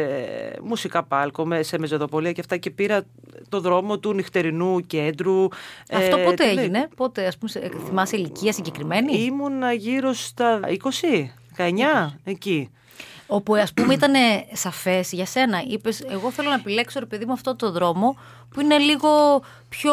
μουσικά 0.63 1.03
πάλκο, 1.05 1.47
με- 1.47 1.63
σε 1.63 1.79
μεζεδοπολία 1.79 2.33
και 2.33 2.41
αυτά 2.41 2.57
και 2.57 2.71
πήρα 2.71 3.03
το 3.49 3.61
δρόμο 3.61 3.99
του 3.99 4.13
νυχτερινού 4.13 4.81
κέντρου. 4.87 5.49
Αυτό 5.93 6.17
ε, 6.19 6.25
πότε 6.25 6.35
τι 6.49 6.55
λέει, 6.55 6.65
έγινε, 6.65 6.89
πότε, 6.97 7.27
ας 7.27 7.39
πούμε, 7.39 7.51
σε- 7.51 7.71
θυμάσαι 7.87 8.17
ηλικία 8.17 8.53
συγκεκριμένη; 8.53 9.17
Ήμουνα 9.25 9.73
γύρω 9.73 10.13
στα 10.13 10.61
20, 10.69 11.31
19, 11.57 12.17
εκεί. 12.25 12.71
Όπου 13.27 13.55
ας 13.55 13.73
πούμε 13.73 13.95
ήταν 13.95 14.13
σαφές 14.53 15.13
για 15.13 15.27
σένα. 15.27 15.63
Είπες, 15.69 16.01
Εγώ 16.01 16.31
θέλω 16.31 16.49
να 16.49 16.55
επιλέξω 16.55 16.99
ρε 16.99 17.07
παιδί 17.07 17.25
μου 17.27 17.33
αυτό 17.33 17.57
το 17.57 17.71
δρόμο 17.71 18.17
που 18.51 18.61
είναι 18.61 18.79
λίγο 18.79 19.43
πιο. 19.69 19.93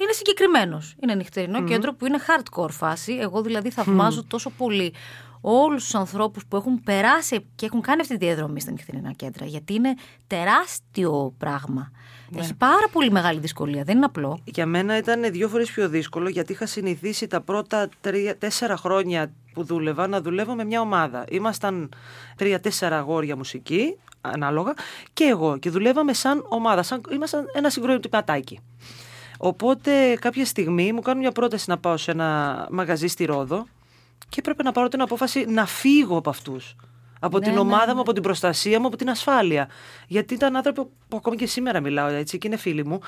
είναι 0.00 0.12
συγκεκριμένος. 0.12 0.94
Είναι 1.02 1.14
νυχτερινό 1.14 1.64
κέντρο 1.64 1.94
που 1.94 2.06
είναι 2.06 2.18
hardcore 2.26 2.70
φάση. 2.70 3.18
Εγώ 3.20 3.42
δηλαδή 3.42 3.70
θαυμάζω 3.70 4.24
τόσο 4.24 4.50
πολύ 4.50 4.92
όλους 5.40 5.82
τους 5.84 5.94
ανθρώπους 5.94 6.46
που 6.46 6.56
έχουν 6.56 6.82
περάσει 6.82 7.46
και 7.54 7.66
έχουν 7.66 7.80
κάνει 7.80 8.00
αυτή 8.00 8.18
τη 8.18 8.24
διαδρομή 8.24 8.60
στα 8.60 8.70
νυχτερινά 8.70 9.12
κέντρα. 9.12 9.44
Γιατί 9.44 9.74
είναι 9.74 9.94
τεράστιο 10.26 11.34
πράγμα. 11.38 11.90
Έχει 12.36 12.54
πάρα 12.54 12.88
πολύ 12.92 13.10
μεγάλη 13.10 13.38
δυσκολία. 13.38 13.84
Δεν 13.84 13.96
είναι 13.96 14.04
απλό. 14.04 14.40
Για 14.44 14.66
μένα 14.66 14.96
ήταν 14.96 15.32
δύο 15.32 15.48
φορές 15.48 15.70
πιο 15.70 15.88
δύσκολο 15.88 16.28
γιατί 16.28 16.52
είχα 16.52 16.66
συνηθίσει 16.66 17.26
τα 17.26 17.40
πρώτα 17.40 17.88
τρία, 18.00 18.36
τέσσερα 18.36 18.76
χρόνια 18.76 19.32
που 19.52 19.64
δούλευα 19.64 20.06
να 20.06 20.20
δουλεύω 20.20 20.54
με 20.54 20.64
μια 20.64 20.80
ομάδα. 20.80 21.24
Ήμασταν 21.30 21.88
τρία-τέσσερα 22.36 22.98
αγόρια 22.98 23.36
μουσική, 23.36 23.96
ανάλογα, 24.20 24.74
και 25.12 25.24
εγώ. 25.24 25.58
Και 25.58 25.70
δουλεύαμε 25.70 26.12
σαν 26.12 26.44
ομάδα, 26.48 26.82
σαν, 26.82 27.00
ήμασταν 27.12 27.44
ένα 27.54 27.70
συγκροτηματάκι. 27.70 28.60
Οπότε 29.38 30.14
κάποια 30.20 30.44
στιγμή 30.44 30.92
μου 30.92 31.00
κάνουν 31.00 31.20
μια 31.20 31.32
πρόταση 31.32 31.64
να 31.68 31.78
πάω 31.78 31.96
σε 31.96 32.10
ένα 32.10 32.66
μαγαζί 32.70 33.06
στη 33.06 33.24
Ρόδο 33.24 33.66
και 34.28 34.36
έπρεπε 34.38 34.62
να 34.62 34.72
πάρω 34.72 34.88
την 34.88 35.00
απόφαση 35.00 35.44
να 35.48 35.66
φύγω 35.66 36.16
από 36.16 36.30
αυτούς. 36.30 36.76
Από 37.20 37.38
Ναι, 37.38 37.44
την 37.44 37.52
ναι, 37.54 37.58
ομάδα 37.60 37.86
ναι. 37.86 37.94
μου, 37.94 38.00
από 38.00 38.12
την 38.12 38.22
προστασία 38.22 38.80
μου, 38.80 38.86
από 38.86 38.96
την 38.96 39.10
ασφάλεια. 39.10 39.68
Γιατί 40.06 40.34
ήταν 40.34 40.56
άνθρωποι 40.56 40.80
που 41.08 41.16
ακόμη 41.16 41.36
και 41.36 41.46
σήμερα 41.46 41.80
μιλάω 41.80 42.06
έτσι 42.08 42.38
και 42.38 42.46
είναι 42.46 42.56
φίλοι 42.56 42.84
μου 42.86 43.00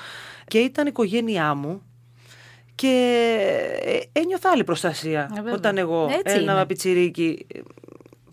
και 0.47 0.57
ήταν 0.59 0.85
η 0.85 0.89
οικογένειά 0.91 1.53
μου 1.53 1.81
και 2.75 2.87
ε, 3.83 4.19
ένιωθα 4.19 4.49
άλλη 4.49 4.63
προστασία 4.63 5.21
Ε, 5.31 5.35
βέβαια. 5.35 5.53
όταν 5.53 5.77
εγώ 5.77 6.09
Έτσι 6.23 6.35
ένα 6.37 6.53
είναι. 6.53 6.65
πιτσιρίκι 6.65 7.45
ε, 7.55 7.59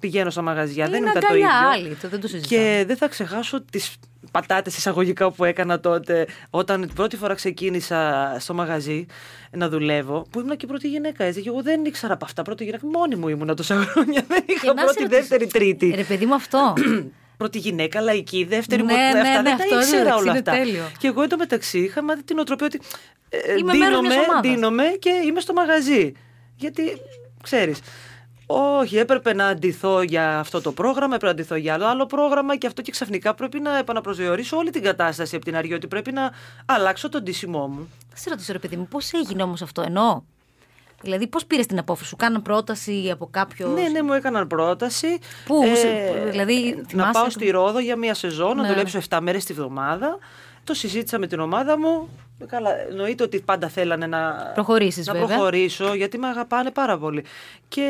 πηγαίνω 0.00 0.30
στα 0.30 0.42
μαγαζιά. 0.42 0.88
δεν 0.88 1.00
είναι 1.00 1.10
ήταν 1.10 1.20
το 1.22 1.26
αγκαλιά 1.26 1.46
ίδιο. 1.48 1.68
άλλη, 1.86 1.94
το 1.96 2.08
δεν 2.08 2.20
το 2.20 2.28
συζητάμε. 2.28 2.62
Και 2.62 2.84
δεν 2.86 2.96
θα 2.96 3.08
ξεχάσω 3.08 3.62
τις 3.64 3.96
πατάτες 4.30 4.76
εισαγωγικά 4.76 5.30
που 5.30 5.44
έκανα 5.44 5.80
τότε 5.80 6.26
όταν 6.50 6.80
την 6.80 6.92
πρώτη 6.94 7.16
φορά 7.16 7.34
ξεκίνησα 7.34 8.36
στο 8.38 8.54
μαγαζί 8.54 9.06
να 9.50 9.68
δουλεύω 9.68 10.26
που 10.30 10.40
ήμουν 10.40 10.56
και 10.56 10.66
πρώτη 10.66 10.88
γυναίκα 10.88 11.24
έτσι 11.24 11.40
και 11.42 11.48
εγώ 11.48 11.62
δεν 11.62 11.84
ήξερα 11.84 12.12
από 12.14 12.24
αυτά 12.24 12.42
πρώτη 12.42 12.64
γυναίκα 12.64 12.86
μόνη 12.86 13.14
μου 13.16 13.28
ήμουνα 13.28 13.54
τόσα 13.54 13.74
χρόνια 13.92 14.24
δεν 14.28 14.44
Και 14.46 14.52
είχα 14.52 14.72
να 14.74 14.80
σε 14.80 14.84
πρώτη, 14.86 15.02
ρωτήσω, 15.02 15.20
δεύτερη, 15.20 15.46
τρίτη 15.46 15.92
Ρε 15.96 16.02
παιδί 16.04 16.26
μου 16.26 16.34
αυτό. 16.34 16.72
πρώτη 17.40 17.58
γυναίκα, 17.58 18.00
λαϊκή, 18.00 18.44
δεύτερη 18.44 18.82
Ναι, 18.82 18.92
μου. 18.92 18.98
ναι, 18.98 19.04
αυτά 19.20 19.42
ναι, 19.42 19.42
δεν 19.42 19.52
αυτό 19.54 19.68
τα 19.68 19.80
ήξερα 19.80 20.00
εντάξει, 20.00 20.20
όλα 20.22 20.30
είναι 20.30 20.38
αυτά. 20.38 20.52
τέλειο. 20.52 20.90
Και 20.98 21.06
εγώ 21.06 21.22
εντωμεταξύ 21.22 21.78
είχα 21.78 22.02
μάθει 22.02 22.22
την 22.22 22.38
οτροπία 22.38 22.66
ότι 22.66 22.80
ε, 23.28 23.56
Είμαι 23.58 23.74
μέρος 23.74 23.88
δίνομαι, 23.88 24.08
μιας 24.14 24.24
ομάδας. 24.28 24.50
δίνομαι 24.50 24.84
και 24.98 25.10
είμαι 25.26 25.40
στο 25.40 25.52
μαγαζί. 25.52 26.12
Γιατί 26.56 26.82
ξέρεις. 27.42 27.78
Όχι, 28.52 28.96
έπρεπε 28.96 29.34
να 29.34 29.46
αντιθώ 29.46 30.02
για 30.02 30.38
αυτό 30.38 30.60
το 30.60 30.72
πρόγραμμα, 30.72 31.14
έπρεπε 31.14 31.24
να 31.24 31.30
αντιθώ 31.30 31.54
για 31.54 31.74
άλλο, 31.74 31.86
άλλο 31.86 32.06
πρόγραμμα 32.06 32.56
και 32.56 32.66
αυτό 32.66 32.82
και 32.82 32.90
ξαφνικά 32.90 33.34
πρέπει 33.34 33.60
να 33.60 33.78
επαναπροσδιορίσω 33.78 34.56
όλη 34.56 34.70
την 34.70 34.82
κατάσταση 34.82 35.36
από 35.36 35.44
την 35.44 35.56
αρχή. 35.56 35.74
Ότι 35.74 35.86
πρέπει 35.86 36.12
να 36.12 36.30
αλλάξω 36.66 37.08
τον 37.08 37.24
τίσιμό 37.24 37.66
μου. 37.66 37.88
Θα 38.08 38.16
σε 38.16 38.30
ρωτήσω, 38.30 38.52
ρε 38.52 38.58
παιδί 38.58 38.76
μου, 38.76 38.86
πώς 38.86 39.12
έγινε 39.12 39.42
όμως 39.42 39.62
αυτό. 39.62 39.82
Ενώ 39.82 40.24
Δηλαδή, 41.02 41.26
πώς 41.26 41.46
πήρες 41.46 41.66
την 41.66 41.78
απόφαση, 41.78 42.08
σου 42.08 42.16
κάναν 42.16 42.42
πρόταση 42.42 43.10
από 43.12 43.28
κάποιο. 43.30 43.68
Ναι, 43.68 43.88
ναι, 43.88 44.02
μου 44.02 44.12
έκαναν 44.12 44.46
πρόταση. 44.46 45.18
Πού, 45.44 45.62
ε, 45.62 46.30
δηλαδή, 46.30 46.84
να 46.92 47.10
πάω 47.10 47.30
στη 47.30 47.50
Ρόδο 47.50 47.78
για 47.78 47.96
μία 47.96 48.14
σεζόν, 48.14 48.56
ναι. 48.56 48.62
να 48.62 48.68
δουλέψω 48.68 49.00
7 49.08 49.18
μέρες 49.22 49.44
τη 49.44 49.52
βδομάδα. 49.52 50.18
Το 50.64 50.74
συζήτησα 50.74 51.18
με 51.18 51.26
την 51.26 51.40
ομάδα 51.40 51.78
μου. 51.78 52.08
Καλά, 52.46 52.70
εννοείται 52.88 53.22
ότι 53.22 53.40
πάντα 53.40 53.68
θέλανε 53.68 54.06
να, 54.06 54.50
Προχωρήσεις, 54.54 55.06
να 55.06 55.12
βέβαια. 55.12 55.28
προχωρήσω, 55.28 55.94
γιατί 55.94 56.18
με 56.18 56.26
αγαπάνε 56.26 56.70
πάρα 56.70 56.98
πολύ. 56.98 57.24
Και 57.68 57.86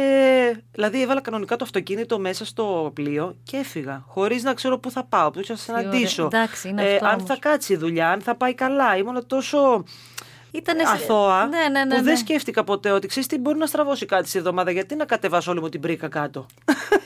δηλαδή 0.73 1.03
έβαλα 1.03 1.21
κανονικά 1.21 1.57
το 1.57 1.65
αυτοκίνητο 1.65 2.19
μέσα 2.19 2.45
στο 2.45 2.91
πλοίο 2.95 3.37
και 3.43 3.57
έφυγα. 3.57 4.05
Χωρίς 4.07 4.43
να 4.43 4.55
ξέρω 4.55 4.79
πού 4.79 4.91
θα 4.91 5.05
πάω, 5.05 5.31
πού 5.31 5.45
θα 5.45 5.57
συναντήσω. 5.57 6.25
Εντάξει, 6.25 6.69
είναι 6.69 6.83
ε, 6.83 6.95
αυτό 6.95 7.07
αν 7.07 7.15
όμως. 7.15 7.29
θα 7.29 7.37
κάτσει 7.41 7.73
η 7.73 7.77
δουλειά, 7.77 8.11
αν 8.11 8.21
θα 8.21 8.35
πάει 8.35 8.55
καλά. 8.55 8.97
Ήμουν 8.97 9.27
τόσο 9.27 9.85
Ήτανε... 10.53 10.83
αθώα 10.83 11.47
Ναι, 11.47 11.59
ναι, 11.59 11.85
ναι, 11.85 11.91
που 11.91 11.97
ναι. 11.97 12.03
δεν 12.03 12.17
σκέφτηκα 12.17 12.65
ποτέ 12.65 12.91
ότι 12.91 13.07
ξέρεις 13.07 13.29
τι 13.29 13.39
μπορεί 13.39 13.59
να 13.59 13.67
στραβώσει 13.67 14.07
κάτι 14.07 14.29
στη 14.29 14.39
εβδομάδα. 14.39 14.71
Γιατί 14.71 14.95
να 14.95 15.05
κατεβάσω 15.05 15.51
όλη 15.51 15.61
μου 15.61 15.69
την 15.69 15.81
πρίκα 15.81 16.09
κάτω; 16.09 16.47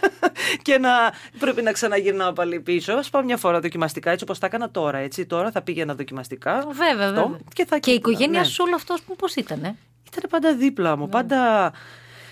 και 0.62 0.78
να 0.78 0.90
πρέπει 1.38 1.62
να 1.62 1.72
ξαναγυρνάω 1.72 2.32
πάλι 2.32 2.60
πίσω. 2.60 2.92
Α 2.92 3.02
πάω 3.10 3.22
μια 3.22 3.36
φορά 3.36 3.60
δοκιμαστικά 3.60 4.10
έτσι 4.10 4.24
όπως 4.24 4.38
τα 4.38 4.46
έκανα 4.46 4.70
τώρα. 4.70 4.98
Έτσι. 4.98 5.26
Τώρα 5.26 5.50
θα 5.50 5.62
πήγαινα 5.62 5.94
δοκιμαστικά. 5.94 6.66
Βέβαια, 6.72 7.08
Αυτό, 7.08 7.20
βέβαια. 7.20 7.38
Και, 7.54 7.64
θα 7.64 7.78
και 7.78 7.90
η 7.90 7.94
οικογένειά 7.94 8.40
ναι. 8.40 8.46
σου 8.46 8.64
όλο 8.66 8.74
αυτός 8.74 9.02
πώς 9.16 9.34
ήταν. 9.34 9.60
Ήταν 9.60 10.30
πάντα 10.30 10.54
δίπλα 10.54 10.96
μου. 10.96 11.08
Πάντα. 11.08 11.72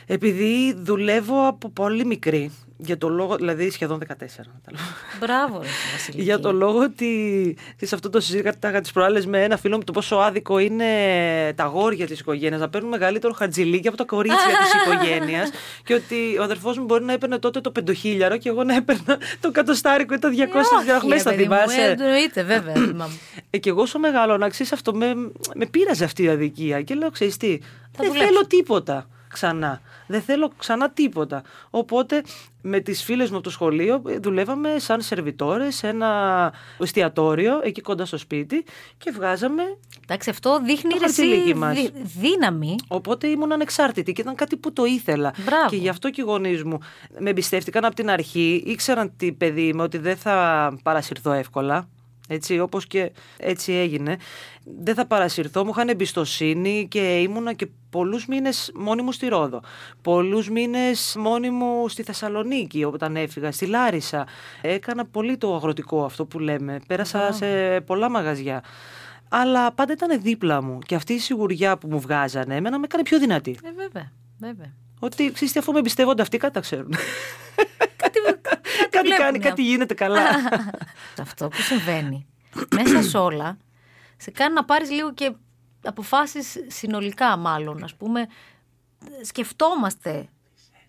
Επειδή 0.07 0.75
δουλεύω 0.75 1.47
από 1.47 1.71
πολύ 1.71 2.04
μικρή, 2.04 2.52
για 2.85 2.99
το 2.99 3.09
λόγο, 3.09 3.37
δηλαδή 3.37 3.71
σχεδόν 3.71 3.99
14. 3.99 4.05
να 4.09 4.17
τα 4.17 4.71
λέω. 4.71 4.81
Μπράβο, 5.21 5.61
ρε, 5.62 5.69
Βασιλική. 5.93 6.23
Για 6.23 6.41
το 6.41 6.53
λόγο 6.53 6.79
ότι 6.79 7.57
σε 7.83 7.95
αυτό 7.95 8.11
το 8.11 8.21
συζήτηκα 8.21 8.81
τις 8.81 8.93
προάλλες 8.93 9.27
με 9.27 9.43
ένα 9.43 9.57
φίλο 9.57 9.77
μου 9.77 9.85
το 9.85 9.93
πόσο 9.93 10.17
άδικο 10.17 10.59
είναι 10.59 10.85
τα 11.55 11.65
αγόρια 11.65 12.07
της 12.07 12.21
οικογένειας 12.21 12.61
να 12.61 12.69
παίρνουν 12.69 12.91
μεγαλύτερο 12.91 13.33
χατζηλίκι 13.33 13.89
από 13.89 13.97
τα 13.97 14.05
κορίτσια 14.05 14.51
της 14.62 14.73
οικογένειας 14.83 15.51
και 15.87 15.95
ότι 15.95 16.39
ο 16.39 16.43
αδερφός 16.43 16.79
μου 16.79 16.85
μπορεί 16.85 17.05
να 17.05 17.12
έπαιρνε 17.12 17.39
τότε 17.39 17.61
το 17.61 17.71
πεντοχίλιαρο 17.71 18.37
και 18.37 18.49
εγώ 18.49 18.65
να 18.65 18.75
έπαιρνα 18.75 19.19
το 19.41 19.51
κατοστάρικο 19.51 20.15
ή 20.15 20.19
το 20.19 20.29
200 20.29 20.33
Όχι, 20.33 20.85
δραχμές, 20.87 21.17
ρε 21.17 21.23
θα 21.23 21.31
παιδί 21.31 21.43
μου, 21.49 21.55
θυμάσαι; 21.55 21.81
ε, 21.81 21.91
Εννοείται, 21.91 22.43
βέβαια. 22.43 22.75
θυμάμαι. 22.89 23.15
Ε, 23.51 23.59
και 23.59 23.69
εγώ 23.69 23.83
όσο 23.83 23.99
μεγάλωνα, 23.99 24.49
ξέρεις, 24.49 24.73
αυτό 24.73 24.95
με, 24.95 25.15
με 25.55 25.67
πείραζε 25.67 26.05
αυτή 26.05 26.23
η 26.23 26.29
αδικία. 26.29 26.83
Και 26.83 26.95
λέω, 26.95 27.11
ξέρεις 27.11 27.37
τι, 27.37 27.49
δεν 27.49 28.07
δουλέψω. 28.07 28.25
θέλω 28.25 28.47
τίποτα 28.47 29.07
ξανά. 29.33 29.81
Δεν 30.12 30.23
θέλω 30.23 30.52
ξανά 30.59 30.90
τίποτα. 30.90 31.42
Οπότε 31.71 32.23
με 32.62 32.81
τις 32.81 33.02
φίλες 33.02 33.28
μου 33.31 33.35
από 33.35 33.45
το 33.45 33.50
σχολείο 33.50 34.02
ε, 34.09 34.19
δουλεύαμε 34.19 34.75
σαν 34.78 35.00
σερβιτόρες 35.00 35.75
σε 35.76 35.88
ένα 35.88 36.52
εστιατόριο 36.78 37.61
εκεί 37.62 37.81
κοντά 37.81 38.04
στο 38.04 38.16
σπίτι 38.19 38.64
και 38.99 39.11
βγάζαμε. 39.11 39.62
Εντάξει, 40.02 40.31
αυτό 40.31 40.61
δείχνει 40.64 40.90
Το 40.90 40.99
ρε, 41.00 41.04
εσύ, 41.04 41.21
χαρτζηλίκι 41.21 41.54
μας. 41.59 41.76
δι- 41.81 41.92
δύναμη. 42.21 42.76
Οπότε 42.88 43.26
ήμουν 43.26 43.52
ανεξάρτητη 43.52 44.12
και 44.12 44.21
ήταν 44.21 44.35
κάτι 44.35 44.57
που 44.57 44.73
το 44.73 44.85
ήθελα. 44.85 45.35
Μπράβο. 45.45 45.69
Και 45.69 45.76
γι' 45.76 45.88
αυτό 45.88 46.11
και 46.11 46.21
οι 46.21 46.25
γονείς 46.25 46.64
μου 46.64 46.78
με 47.19 47.31
εμπιστεύτηκαν 47.31 47.85
από 47.85 47.95
την 47.95 48.11
αρχή. 48.11 48.62
Ήξεραν 48.66 49.12
τι 49.16 49.33
παιδί 49.33 49.62
είμαι, 49.66 49.83
ότι 49.83 49.99
δεν 49.99 50.16
θα 50.16 50.76
παρασυρθώ 50.83 51.33
εύκολα. 51.33 51.88
Έτσι, 52.33 52.59
όπως 52.59 52.87
και 52.87 53.12
έτσι 53.37 53.73
έγινε. 53.73 54.17
Δεν 54.65 54.95
θα 54.95 55.07
παρασυρθώ, 55.07 55.65
μου 55.65 55.71
είχαν 55.71 55.89
εμπιστοσύνη 55.89 56.87
και 56.91 57.19
ήμουνα 57.19 57.53
και 57.53 57.69
πολλούς 57.91 58.27
μήνες 58.27 58.71
μόνη 58.75 59.03
μου 59.03 59.12
στη 59.12 59.29
Ρόδο. 59.29 59.62
Πολλούς 60.03 60.51
μήνες 60.51 61.15
μόνη 61.19 61.51
μου 61.51 61.89
στη 61.89 62.03
Θεσσαλονίκη 62.03 62.85
όταν 62.85 63.17
έφυγα, 63.17 63.53
στη 63.53 63.67
Λάρισα. 63.67 64.27
Έκανα 64.61 65.05
πολύ 65.07 65.37
το 65.37 65.55
αγροτικό 65.55 66.05
αυτό 66.05 66.27
που 66.27 66.39
λέμε. 66.39 66.81
Πέρασα 66.87 67.33
σε 67.33 67.81
πολλά 67.81 68.11
μαγαζιά. 68.11 68.65
Αλλά 69.29 69.73
πάντα 69.73 69.93
ήταν 69.93 70.23
δίπλα 70.23 70.62
μου 70.62 70.79
και 70.79 70.95
αυτή 70.95 71.12
η 71.12 71.19
σιγουριά 71.19 71.79
που 71.79 71.89
μου 71.91 72.01
βγάζανε 72.01 72.57
εμένα 72.57 72.79
με 72.79 72.85
έκανε 72.85 73.03
πιο 73.03 73.19
δυνατή. 73.19 73.59
Ε, 73.65 73.73
βέβαια, 73.73 74.12
βέβαια. 74.39 74.73
Ότι 75.04 75.30
ξέρεις 75.32 75.52
τι, 75.52 75.59
αφού 75.59 75.73
με 75.73 75.78
εμπιστεύονται 75.78 76.23
αυτοί, 76.23 76.37
κάτι 76.37 76.52
τα 76.54 76.61
ξέρουν. 76.61 76.94
Κάτι, 77.97 78.18
κάτι 78.90 78.90
κάνει, 78.90 79.09
βλέπουνε. 79.09 79.38
κάτι 79.38 79.62
γίνεται 79.62 79.94
καλά. 79.94 80.21
Αυτό 81.23 81.49
που 81.49 81.62
συμβαίνει 81.62 82.26
μέσα 82.75 83.02
σε 83.02 83.18
όλα 83.18 83.56
σε 84.16 84.30
κάνει 84.30 84.54
να 84.54 84.64
πάρεις 84.64 84.90
λίγο 84.90 85.12
και 85.14 85.32
αποφάσεις 85.85 86.56
συνολικά 86.66 87.37
μάλλον. 87.37 87.85
Ας 87.85 87.94
πούμε, 87.94 88.26
σκεφτόμαστε 89.23 90.28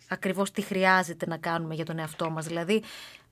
ακριβώς 0.10 0.51
τι 0.51 0.62
χρειάζεται 0.62 1.25
να 1.27 1.38
κάνουμε 1.38 1.75
για 1.75 1.86
τον 1.86 2.00
εαυτό 2.00 2.29
μας. 2.29 2.46
Δηλαδή, 2.46 2.84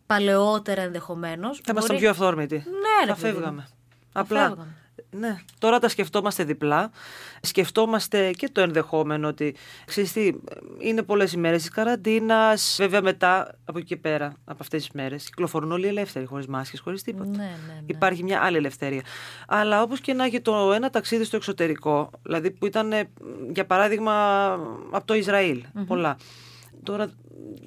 παλαιότερα 0.06 0.82
ενδεχομένως... 0.82 1.58
θα 1.64 1.72
ήμασταν 1.72 1.96
μπορεί- 1.96 2.00
πιο 2.00 2.10
αυθόρμητοι. 2.10 2.56
Ναι, 2.56 3.06
ρε 3.06 3.14
θα 3.14 3.16
παιδί 3.16 3.28
μου. 3.28 3.34
φεύγαμε. 3.34 3.68
Θα 4.14 4.20
Απλά. 4.20 4.68
Φεύγαμε. 5.12 5.28
Ναι, 5.28 5.40
τώρα 5.60 5.80
τα 5.80 5.90
σκεφτόμαστε 5.90 6.44
διπλά. 6.44 6.92
Σκεφτόμαστε 7.42 8.32
και 8.32 8.50
το 8.52 8.62
ενδεχόμενο 8.62 9.28
ότι 9.28 9.56
ξέρεις 9.86 10.12
τι, 10.12 10.32
είναι 10.78 11.04
πολλές 11.04 11.34
ημέρες 11.34 11.62
της 11.62 11.70
καραντίνας. 11.70 12.76
Βέβαια, 12.80 13.02
μετά 13.02 13.58
από 13.66 13.78
εκεί 13.78 13.88
και 13.88 13.98
πέρα, 13.98 14.34
από 14.46 14.58
αυτές 14.62 14.82
τις 14.82 14.92
μέρες, 14.92 15.26
κυκλοφορούν 15.26 15.72
όλοι 15.72 15.88
ελεύθεροι, 15.88 16.26
χωρίς 16.26 16.48
μάσκες, 16.48 16.80
χωρίς 16.80 17.04
τίποτα. 17.04 17.30
Ναι, 17.30 17.38
ναι, 17.38 17.74
ναι. 17.74 17.82
Υπάρχει 17.86 18.24
μια 18.24 18.42
άλλη 18.42 18.58
ελευθερία. 18.58 19.02
Αλλά 19.48 19.82
όπως 19.82 20.00
και 20.00 20.14
να 20.14 20.26
έχει 20.26 20.42
το 20.42 20.74
ένα 20.74 20.90
ταξίδι 20.90 21.24
στο 21.24 21.36
εξωτερικό, 21.36 22.10
δηλαδή 22.24 22.52
που 22.52 22.66
ήταν, 22.66 22.92
ε, 22.92 23.10
για 23.54 23.66
παράδειγμα, 23.66 24.52
από 24.92 25.06
το 25.06 25.14
ισραηλ 25.14 25.64
πολλά. 25.88 26.18
Τώρα 26.84 27.12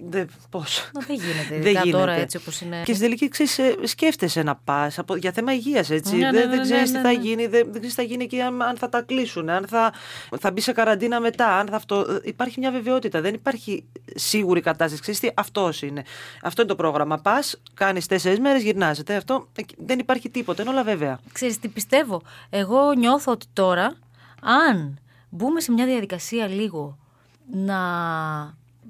δεν. 0.09 0.29
Πώς. 0.51 0.91
Μα 0.95 1.01
δεν 1.07 1.17
γίνεται, 1.17 1.49
Δεν 1.49 1.59
ειδικά 1.59 1.81
γίνεται. 1.81 1.99
τώρα 1.99 2.13
έτσι 2.13 2.37
όπως 2.37 2.61
είναι. 2.61 2.83
Και 2.85 2.93
στην 2.93 3.05
τελική 3.05 3.29
ξέρεις, 3.29 3.59
ε, 3.59 3.77
σκέφτεσαι 3.83 4.43
να 4.43 4.57
πας 4.57 4.99
για 5.17 5.33
θέμα 5.33 5.53
υγείας, 5.53 5.91
έτσι. 5.91 6.17
Ναι, 6.17 6.31
ναι, 6.31 6.31
δεν 6.31 6.41
ναι, 6.41 6.49
δεν 6.49 6.57
ναι, 6.57 6.63
ξέρεις 6.63 6.91
ναι, 6.91 6.99
τι 6.99 7.07
ναι. 7.07 7.15
θα 7.15 7.21
γίνει, 7.21 7.47
δεν, 7.47 7.63
δεν 7.63 7.73
ξέρεις 7.73 7.95
τι 7.95 8.01
θα 8.01 8.03
γίνει 8.03 8.25
εκεί, 8.25 8.41
αν, 8.41 8.63
αν 8.63 8.77
θα 8.77 8.89
τα 8.89 9.03
κλείσουν, 9.03 9.49
αν 9.49 9.67
θα, 9.67 9.93
θα 10.39 10.51
μπει 10.51 10.61
σε 10.61 10.73
καραντίνα 10.73 11.21
μετά. 11.21 11.59
Αν 11.59 11.67
θα 11.67 11.77
αυτό, 11.77 12.01
ε, 12.01 12.19
υπάρχει 12.23 12.59
μια 12.59 12.71
βεβαιότητα. 12.71 13.21
Δεν 13.21 13.35
υπάρχει 13.35 13.85
σίγουρη 14.15 14.61
κατάσταση. 14.61 15.01
Ξέρεις 15.01 15.21
τι, 15.21 15.29
αυτός 15.35 15.83
είναι. 15.83 16.03
Αυτό 16.43 16.63
είναι 16.63 16.71
το 16.71 16.77
πρόγραμμα. 16.77 17.19
Πας, 17.19 17.61
κάνεις 17.75 18.07
τέσσερις 18.07 18.39
μέρες, 18.39 18.63
γυρνά. 18.63 18.95
Αυτό 19.17 19.49
ε, 19.57 19.63
δεν 19.77 19.99
υπάρχει 19.99 20.31
τίποτα. 20.31 20.63
Είναι 20.63 20.71
όλα 20.71 20.83
βέβαια. 20.83 21.19
Ξέρεις 21.33 21.59
τι 21.59 21.69
πιστεύω; 21.69 22.23
Εγώ 22.51 22.93
νιώθω 22.93 23.33
ότι 23.33 23.47
τώρα, 23.53 23.95
αν 24.41 24.99
μπούμε 25.29 25.61
σε 25.61 25.73
μια 25.73 25.87
διαδικασία 25.87 26.47
λίγο 26.47 26.99
να 27.53 27.79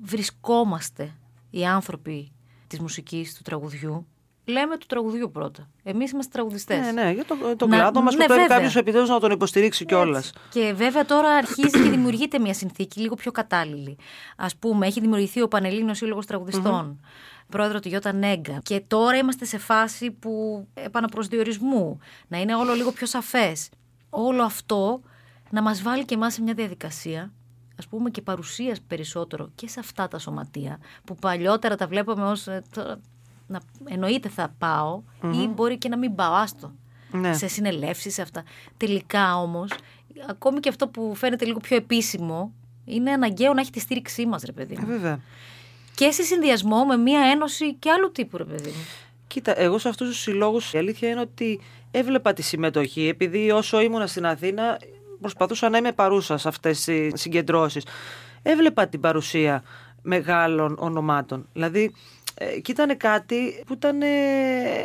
βρισκόμαστε 0.05 1.15
οι 1.51 1.67
άνθρωποι 1.67 2.33
της 2.67 2.79
μουσικής, 2.81 3.35
του 3.35 3.43
τραγουδιού, 3.43 4.07
λέμε 4.45 4.77
του 4.77 4.87
τραγουδιού 4.87 5.31
πρώτα. 5.31 5.71
Εμείς 5.83 6.11
είμαστε 6.11 6.33
τραγουδιστές. 6.33 6.79
Ναι, 6.79 6.93
ναι, 7.03 7.11
για 7.13 7.25
το, 7.25 7.37
το 7.57 7.67
Να- 7.67 7.77
κλάδο 7.77 8.01
μας 8.01 8.15
ναι, 8.15 8.21
που 8.21 8.27
πρέπει 8.27 8.41
βέβαια. 8.41 8.57
κάποιος 8.57 8.77
επιτέλους 8.77 9.09
να 9.09 9.21
τον 9.21 9.31
υποστηρίξει 9.31 9.85
κιόλας. 9.85 10.29
Έτσι. 10.29 10.41
Και 10.51 10.73
βέβαια 10.73 11.05
τώρα 11.05 11.29
αρχίζει 11.31 11.71
και 11.83 11.91
δημιουργείται 11.91 12.39
μια 12.39 12.55
συνθήκη 12.55 13.01
λίγο 13.01 13.15
πιο 13.15 13.31
κατάλληλη. 13.33 13.97
Α 14.37 14.47
πούμε, 14.59 14.87
έχει 14.87 15.01
δημιουργηθεί 15.01 15.43
ο 15.43 15.49
Πανελλήνιος 15.49 15.97
Σύλλογος 15.97 16.27
Τραγουδιστών, 16.27 17.01
πρόεδρο 17.49 17.81
του 17.81 17.89
Γιώτα 17.89 18.13
Νέγκα. 18.13 18.59
Και 18.63 18.81
τώρα 18.87 19.17
είμαστε 19.17 19.45
σε 19.45 19.59
φάση 19.59 20.11
που 20.11 20.67
επαναπροσδιορισμού, 20.75 21.99
να 22.29 22.41
είναι 22.41 22.55
όλο 22.55 22.75
λίγο 22.75 22.93
πιο 22.93 23.07
σαφές. 23.07 23.69
Όλο 24.11 24.43
αυτό 24.43 25.01
να 25.51 25.63
μας 25.63 25.83
βάλει 25.83 26.05
και 26.05 26.15
εμάς 26.15 26.35
σε 26.35 26.43
μια 26.43 26.55
διαδικασία 26.55 27.33
ας 27.79 27.87
πούμε 27.87 28.11
και 28.11 28.23
παρουσίας 28.23 28.81
περισσότερο 28.81 29.51
και 29.55 29.69
σε 29.69 29.81
αυτά 29.81 30.09
τα 30.09 30.19
σωματεία 30.19 30.79
που 31.05 31.15
παλιότερα 31.15 31.77
τα 31.77 31.87
βλέπαμε 31.87 32.25
ως 32.25 32.47
ε, 32.47 32.63
τώρα, 32.75 33.01
να, 33.47 33.61
εννοείται 33.85 34.29
θα 34.29 34.55
πάω 34.59 35.03
ή 35.43 35.49
μπορεί 35.49 35.79
και 35.79 35.89
να 35.89 35.97
μην 35.99 36.15
πάω 36.15 36.33
άστο 36.35 36.73
Ναι. 37.11 37.33
σε 37.35 37.47
συνελεύσεις, 37.47 38.15
σε 38.15 38.23
αυτά. 38.23 38.43
Τελικά 38.77 39.37
όμως, 39.41 39.71
ακόμη 40.29 40.61
και 40.61 40.69
αυτό 40.69 40.89
που 40.89 41.15
φαίνεται 41.15 41.45
λίγο 41.45 41.59
πιο 41.61 41.77
επίσημο, 41.77 42.53
είναι 42.85 43.11
αναγκαίο 43.11 43.55
να 43.55 43.61
έχει 43.61 43.71
τη 43.71 43.81
στήριξή 43.81 44.27
μας, 44.27 44.43
ρε 44.43 44.53
παιδί 44.53 44.75
Ε, 44.79 44.81
μου. 44.81 44.87
βέβαια. 44.87 45.21
Και 45.95 46.11
σε 46.11 46.23
συνδυασμό 46.23 46.85
με 46.85 46.97
μία 46.97 47.21
ένωση 47.21 47.75
και 47.75 47.91
άλλου 47.91 48.13
τύπου, 48.13 48.37
ρε 48.37 48.45
παιδί 48.45 48.69
μου. 48.71 48.85
Κοίτα, 49.27 49.59
εγώ 49.61 49.79
σε 49.79 49.89
αυτούς 49.89 50.09
τους 50.09 50.21
συλλόγους 50.21 50.73
η 50.73 50.79
αλήθεια 50.79 51.09
είναι 51.09 51.21
ότι 51.21 51.61
έβλεπα 51.91 52.33
τη 52.33 52.43
συμμετοχή 52.43 53.09
επειδή 53.09 53.51
όσο 53.51 53.81
ήμουνα 53.81 54.07
στην 54.07 54.27
Αθήνα 54.27 54.79
προσπαθούσα 55.25 55.69
να 55.69 55.79
είμαι 55.79 55.93
παρούσα 55.93 56.37
σε 56.39 56.49
αυτές 56.49 56.85
τις 56.85 57.21
συγκεντρώσεις. 57.21 57.87
Έβλεπα 58.43 58.87
την 58.87 59.01
παρουσία 59.01 59.63
μεγάλων 60.03 60.77
ονομάτων. 60.79 61.47
Δηλαδή, 61.53 61.95
ε, 62.35 62.61
και 62.61 62.73
ήταν 62.73 62.97
κάτι 62.97 63.63
που 63.67 63.73
ήταν 63.73 64.03
ε, 64.03 64.07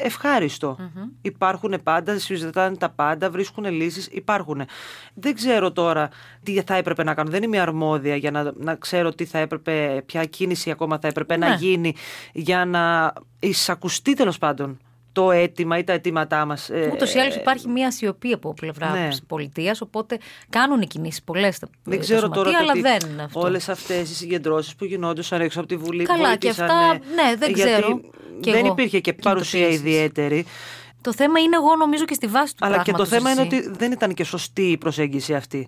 ευχάριστο. 0.03 0.77
Υπάρχουν 1.21 1.75
πάντα, 1.83 2.19
συζητάνε 2.19 2.75
τα 2.75 2.89
πάντα, 2.89 3.29
βρίσκουν 3.29 3.65
λύσεις, 3.65 4.07
υπάρχουν. 4.11 4.61
Δεν 5.13 5.35
ξέρω 5.35 5.71
τώρα 5.71 6.09
τι 6.43 6.61
θα 6.65 6.75
έπρεπε 6.75 7.03
να 7.03 7.13
κάνω. 7.13 7.29
Δεν 7.29 7.43
είμαι 7.43 7.59
αρμόδια 7.59 8.15
για 8.15 8.31
να, 8.31 8.51
να 8.55 8.75
ξέρω 8.75 9.13
τι 9.13 9.25
θα 9.25 9.37
έπρεπε, 9.37 10.03
ποια 10.05 10.25
κίνηση 10.25 10.71
ακόμα 10.71 10.99
θα 10.99 11.07
έπρεπε 11.07 11.37
να 11.37 11.49
Ναι. 11.49 11.55
γίνει 11.55 11.95
για 12.33 12.65
να 12.65 13.13
εισακουστεί 13.39 14.13
τέλος 14.13 14.37
πάντων 14.37 14.79
το 15.19 15.31
αίτημα 15.31 15.77
ή 15.77 15.83
τα 15.83 15.93
αιτήματά 15.93 16.45
μας. 16.45 16.69
Ε, 16.69 16.89
Ούτως 16.93 17.13
ή 17.13 17.19
άλλως 17.19 17.35
υπάρχει 17.35 17.67
μία 17.67 17.91
σιωπή 17.91 18.33
από 18.33 18.53
πλευρά 18.53 18.91
ναι. 18.91 19.07
της 19.09 19.23
πολιτείας, 19.27 19.81
οπότε 19.81 20.17
κάνουν 20.49 20.87
κινήσεις 20.87 21.23
πολλές 21.23 21.55
στα 21.55 21.67
δεν 21.83 21.97
τα 21.97 22.03
ξέρω 22.03 22.19
σωματεία, 22.19 22.43
τώρα 22.43 22.57
αλλά 22.57 22.67
το 22.67 22.73
τι 22.73 22.81
δεν 22.81 23.11
είναι 23.11 23.23
αυτό. 23.23 23.39
όλες 23.39 23.69
αυτές 23.69 24.09
οι 24.09 24.15
συγκεντρώσεις 24.15 24.75
που 24.75 24.85
γινόντουσαν 24.85 25.41
έξω 25.41 25.59
από 25.59 25.67
τη 25.67 25.75
Βουλή 25.75 26.03
Καλά, 26.03 26.35
και 26.35 26.47
βοήθησαν, 26.47 26.69
αυτά, 26.69 26.91
ε, 26.93 27.13
ναι, 27.15 27.35
δεν 27.35 27.53
γιατί 27.53 27.71
ξέρω. 27.71 28.01
Και 28.39 28.51
δεν 28.51 28.65
εγώ 28.65 28.73
υπήρχε 28.73 28.99
και 28.99 29.13
παρουσία 29.13 29.59
κινητοποιήσεις. 29.59 29.93
ιδιαίτερη. 29.93 30.45
Το 31.01 31.13
θέμα 31.13 31.39
είναι, 31.39 31.55
εγώ 31.55 31.75
νομίζω 31.75 32.05
και 32.05 32.13
στη 32.13 32.27
βάση 32.27 32.55
του 32.55 32.65
Αλλά 32.65 32.83
και 32.83 32.91
το 32.91 32.97
πράγματος, 32.97 33.17
θέμα 33.17 33.31
είναι 33.31 33.55
εσύ. 33.55 33.67
ότι 33.69 33.77
δεν 33.77 33.91
ήταν 33.91 34.13
και 34.13 34.23
σωστή 34.23 34.71
η 34.71 34.77
προσέγγιση 34.77 35.33
αυτή. 35.33 35.67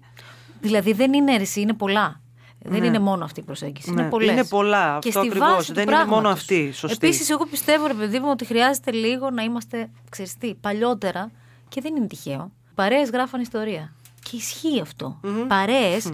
Δηλαδή 0.62 0.93
δεν 0.93 1.13
είναι 1.13 1.34
αίρεση, 1.34 1.62
είναι 1.62 1.74
πολλά. 1.74 2.20
Δεν 2.63 2.83
είναι 2.83 2.99
μόνο 2.99 3.23
αυτή 3.23 3.39
η 3.39 3.43
προσέγγιση. 3.43 3.91
Ναι. 3.91 4.01
Είναι 4.01 4.09
πολλές. 4.09 4.31
Είναι 4.31 4.45
πολλά. 4.45 4.97
Και 5.01 5.07
Αυτό 5.07 5.19
στη 5.19 5.27
ακριβώς. 5.27 5.49
βάση 5.49 5.67
του 5.67 5.73
Δεν 5.73 5.83
είναι 5.83 5.91
μόνο 5.95 6.05
πράγματος. 6.07 6.31
αυτή. 6.39 6.71
Σωστή. 6.73 7.05
Επίσης, 7.05 7.29
εγώ 7.29 7.45
πιστεύω, 7.45 7.87
ρε 7.87 7.93
παιδί 7.93 8.19
μου, 8.19 8.27
ότι 8.29 8.45
χρειάζεται 8.45 8.91
λίγο 8.91 9.29
να 9.29 9.43
είμαστε, 9.43 9.89
ξέρεις 10.09 10.37
τι, 10.37 10.55
παλιότερα, 10.55 11.31
και 11.69 11.81
δεν 11.81 11.95
είναι 11.95 12.07
τυχαίο, 12.07 12.51
παρέες 12.75 13.09
γράφαν 13.09 13.41
ιστορία. 13.41 13.93
Και 14.29 14.35
ισχύει 14.35 14.81
αυτό. 14.81 15.19
Παρέες, 15.47 16.11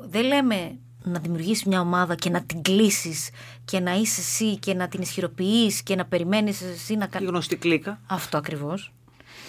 δεν 0.00 0.24
λέμε 0.24 0.78
να 1.04 1.18
δημιουργήσεις 1.18 1.64
μια 1.64 1.80
ομάδα 1.80 2.14
και 2.14 2.30
να 2.30 2.42
την 2.42 2.62
κλείσεις 2.62 3.30
και 3.64 3.80
να 3.80 3.92
είσαι 3.94 4.20
εσύ 4.20 4.56
και 4.58 4.74
να 4.74 4.88
την 4.88 5.00
ισχυροποιείς 5.00 5.82
και 5.82 5.94
να 5.96 6.04
περιμένεις 6.04 6.60
εσύ 6.62 6.94
να 6.96 7.04
Η 7.04 7.08
κάνει. 7.08 7.26
γνωστή 7.26 7.56
κλίκα. 7.56 8.00
Αυτό 8.06 8.36
ακριβώς. 8.36 8.92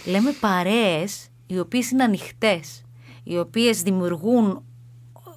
Λέμε 0.06 0.32
παρέες 0.40 1.28
οι 1.48 1.60
οποίες 1.60 1.92
είναι 1.92 2.04
ανοιχτές, 2.04 2.82
οι 3.24 3.38
οποίες 3.38 3.82
δημιουργούν. 3.82 4.64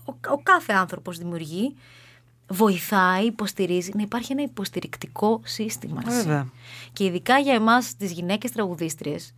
Ο, 0.06 0.32
ο 0.32 0.38
κάθε 0.42 0.72
άνθρωπος 0.72 1.18
δημιουργεί, 1.18 1.76
βοηθάει, 2.48 3.24
υποστηρίζει, 3.24 3.90
να 3.94 4.02
υπάρχει 4.02 4.32
ένα 4.32 4.42
υποστηρικτικό 4.42 5.40
σύστημα. 5.44 6.02
εσύ. 6.06 6.16
Βέβαια. 6.16 6.46
Και 6.92 7.04
ειδικά 7.04 7.38
για 7.38 7.54
εμάς 7.54 7.96
τις 7.96 8.12
γυναίκες 8.12 8.50
τραγουδίστριες, 8.50 9.34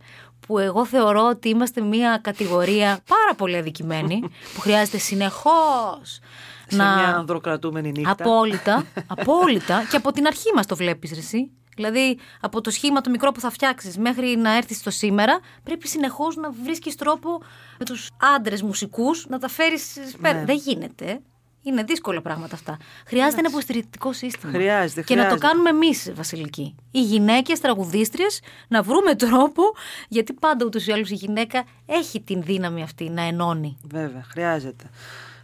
που 0.47 0.57
εγώ 0.57 0.85
θεωρώ 0.85 1.27
ότι 1.27 1.49
είμαστε 1.49 1.81
μια 1.81 2.19
κατηγορία 2.23 2.99
πάρα 3.07 3.35
πολύ 3.37 3.57
αδικημένη, 3.57 4.19
που 4.53 4.59
χρειάζεται 4.61 4.97
συνεχώς 4.97 6.19
Σε 6.67 6.75
μια 6.75 7.15
ανδροκρατούμενη 7.17 7.91
νύχτα. 7.91 8.11
Απόλυτα, 8.11 8.85
απόλυτα. 9.17 9.83
Και 9.89 9.95
από 9.95 10.11
την 10.11 10.27
αρχή 10.27 10.51
μας 10.55 10.65
το 10.65 10.75
βλέπεις, 10.75 11.11
εσύ. 11.11 11.51
Δηλαδή, 11.79 12.17
από 12.39 12.61
το 12.61 12.69
σχήμα 12.71 13.01
το 13.01 13.09
μικρό 13.09 13.31
που 13.31 13.39
θα 13.39 13.49
φτιάξεις 13.49 13.97
μέχρι 13.97 14.35
να 14.37 14.55
έρθεις 14.57 14.77
στο 14.77 14.89
σήμερα, 14.89 15.39
πρέπει 15.63 15.87
συνεχώς 15.87 16.35
να 16.35 16.51
βρίσκεις 16.63 16.95
τρόπο 16.95 17.41
με 17.79 17.85
τους 17.85 18.09
άντρες 18.35 18.61
μουσικούς 18.61 19.25
να 19.29 19.39
τα 19.39 19.47
φέρεις 19.47 19.97
πέρα. 20.21 20.43
Δεν 20.45 20.55
γίνεται. 20.55 21.21
Είναι 21.63 21.83
δύσκολα 21.83 22.21
πράγματα 22.21 22.55
αυτά. 22.55 22.77
Χρειάζεται 23.07 23.39
ένα 23.39 23.49
υποστηρικτικό 23.49 24.13
σύστημα. 24.13 24.51
Χρειάζεται, 24.51 25.01
Και 25.01 25.15
να 25.15 25.21
το 25.21 25.27
χρειάζεται. 25.27 25.47
κάνουμε 25.47 25.69
εμείς, 25.69 26.11
Βασιλική. 26.15 26.75
Οι 26.91 27.01
γυναίκες 27.01 27.59
τραγουδίστριες 27.59 28.41
να 28.67 28.81
βρούμε 28.81 29.15
τρόπο, 29.15 29.63
γιατί 30.07 30.33
πάντα 30.33 30.65
ούτως 30.65 30.87
ή 30.87 30.91
άλλως 30.91 31.09
η 31.09 31.15
γυναίκα 31.15 31.63
έχει 31.85 32.21
την 32.21 32.41
δύναμη 32.43 32.81
αυτή 32.83 33.09
να 33.09 33.21
ενώνει. 33.21 33.77
Βέβαια, 33.83 34.23
χρειάζεται. 34.29 34.89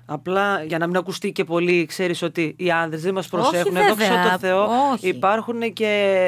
Απλά 0.08 0.64
για 0.64 0.78
να 0.78 0.88
μην 0.88 0.98
ακουστεί 0.98 1.32
και 1.32 1.44
πολύ, 1.44 1.86
ξέρεις 1.86 2.22
ότι 2.22 2.56
οι 2.58 2.72
άνδρες 2.72 3.02
δεν 3.02 3.14
μας 3.14 3.28
προσέχουν. 3.28 3.72
βέβαια. 3.74 3.88
Δόξα 3.96 4.30
τω 4.32 4.38
Θεώ 4.38 4.68
Όχι. 4.94 5.08
υπάρχουν 5.08 5.74
και, 5.74 6.22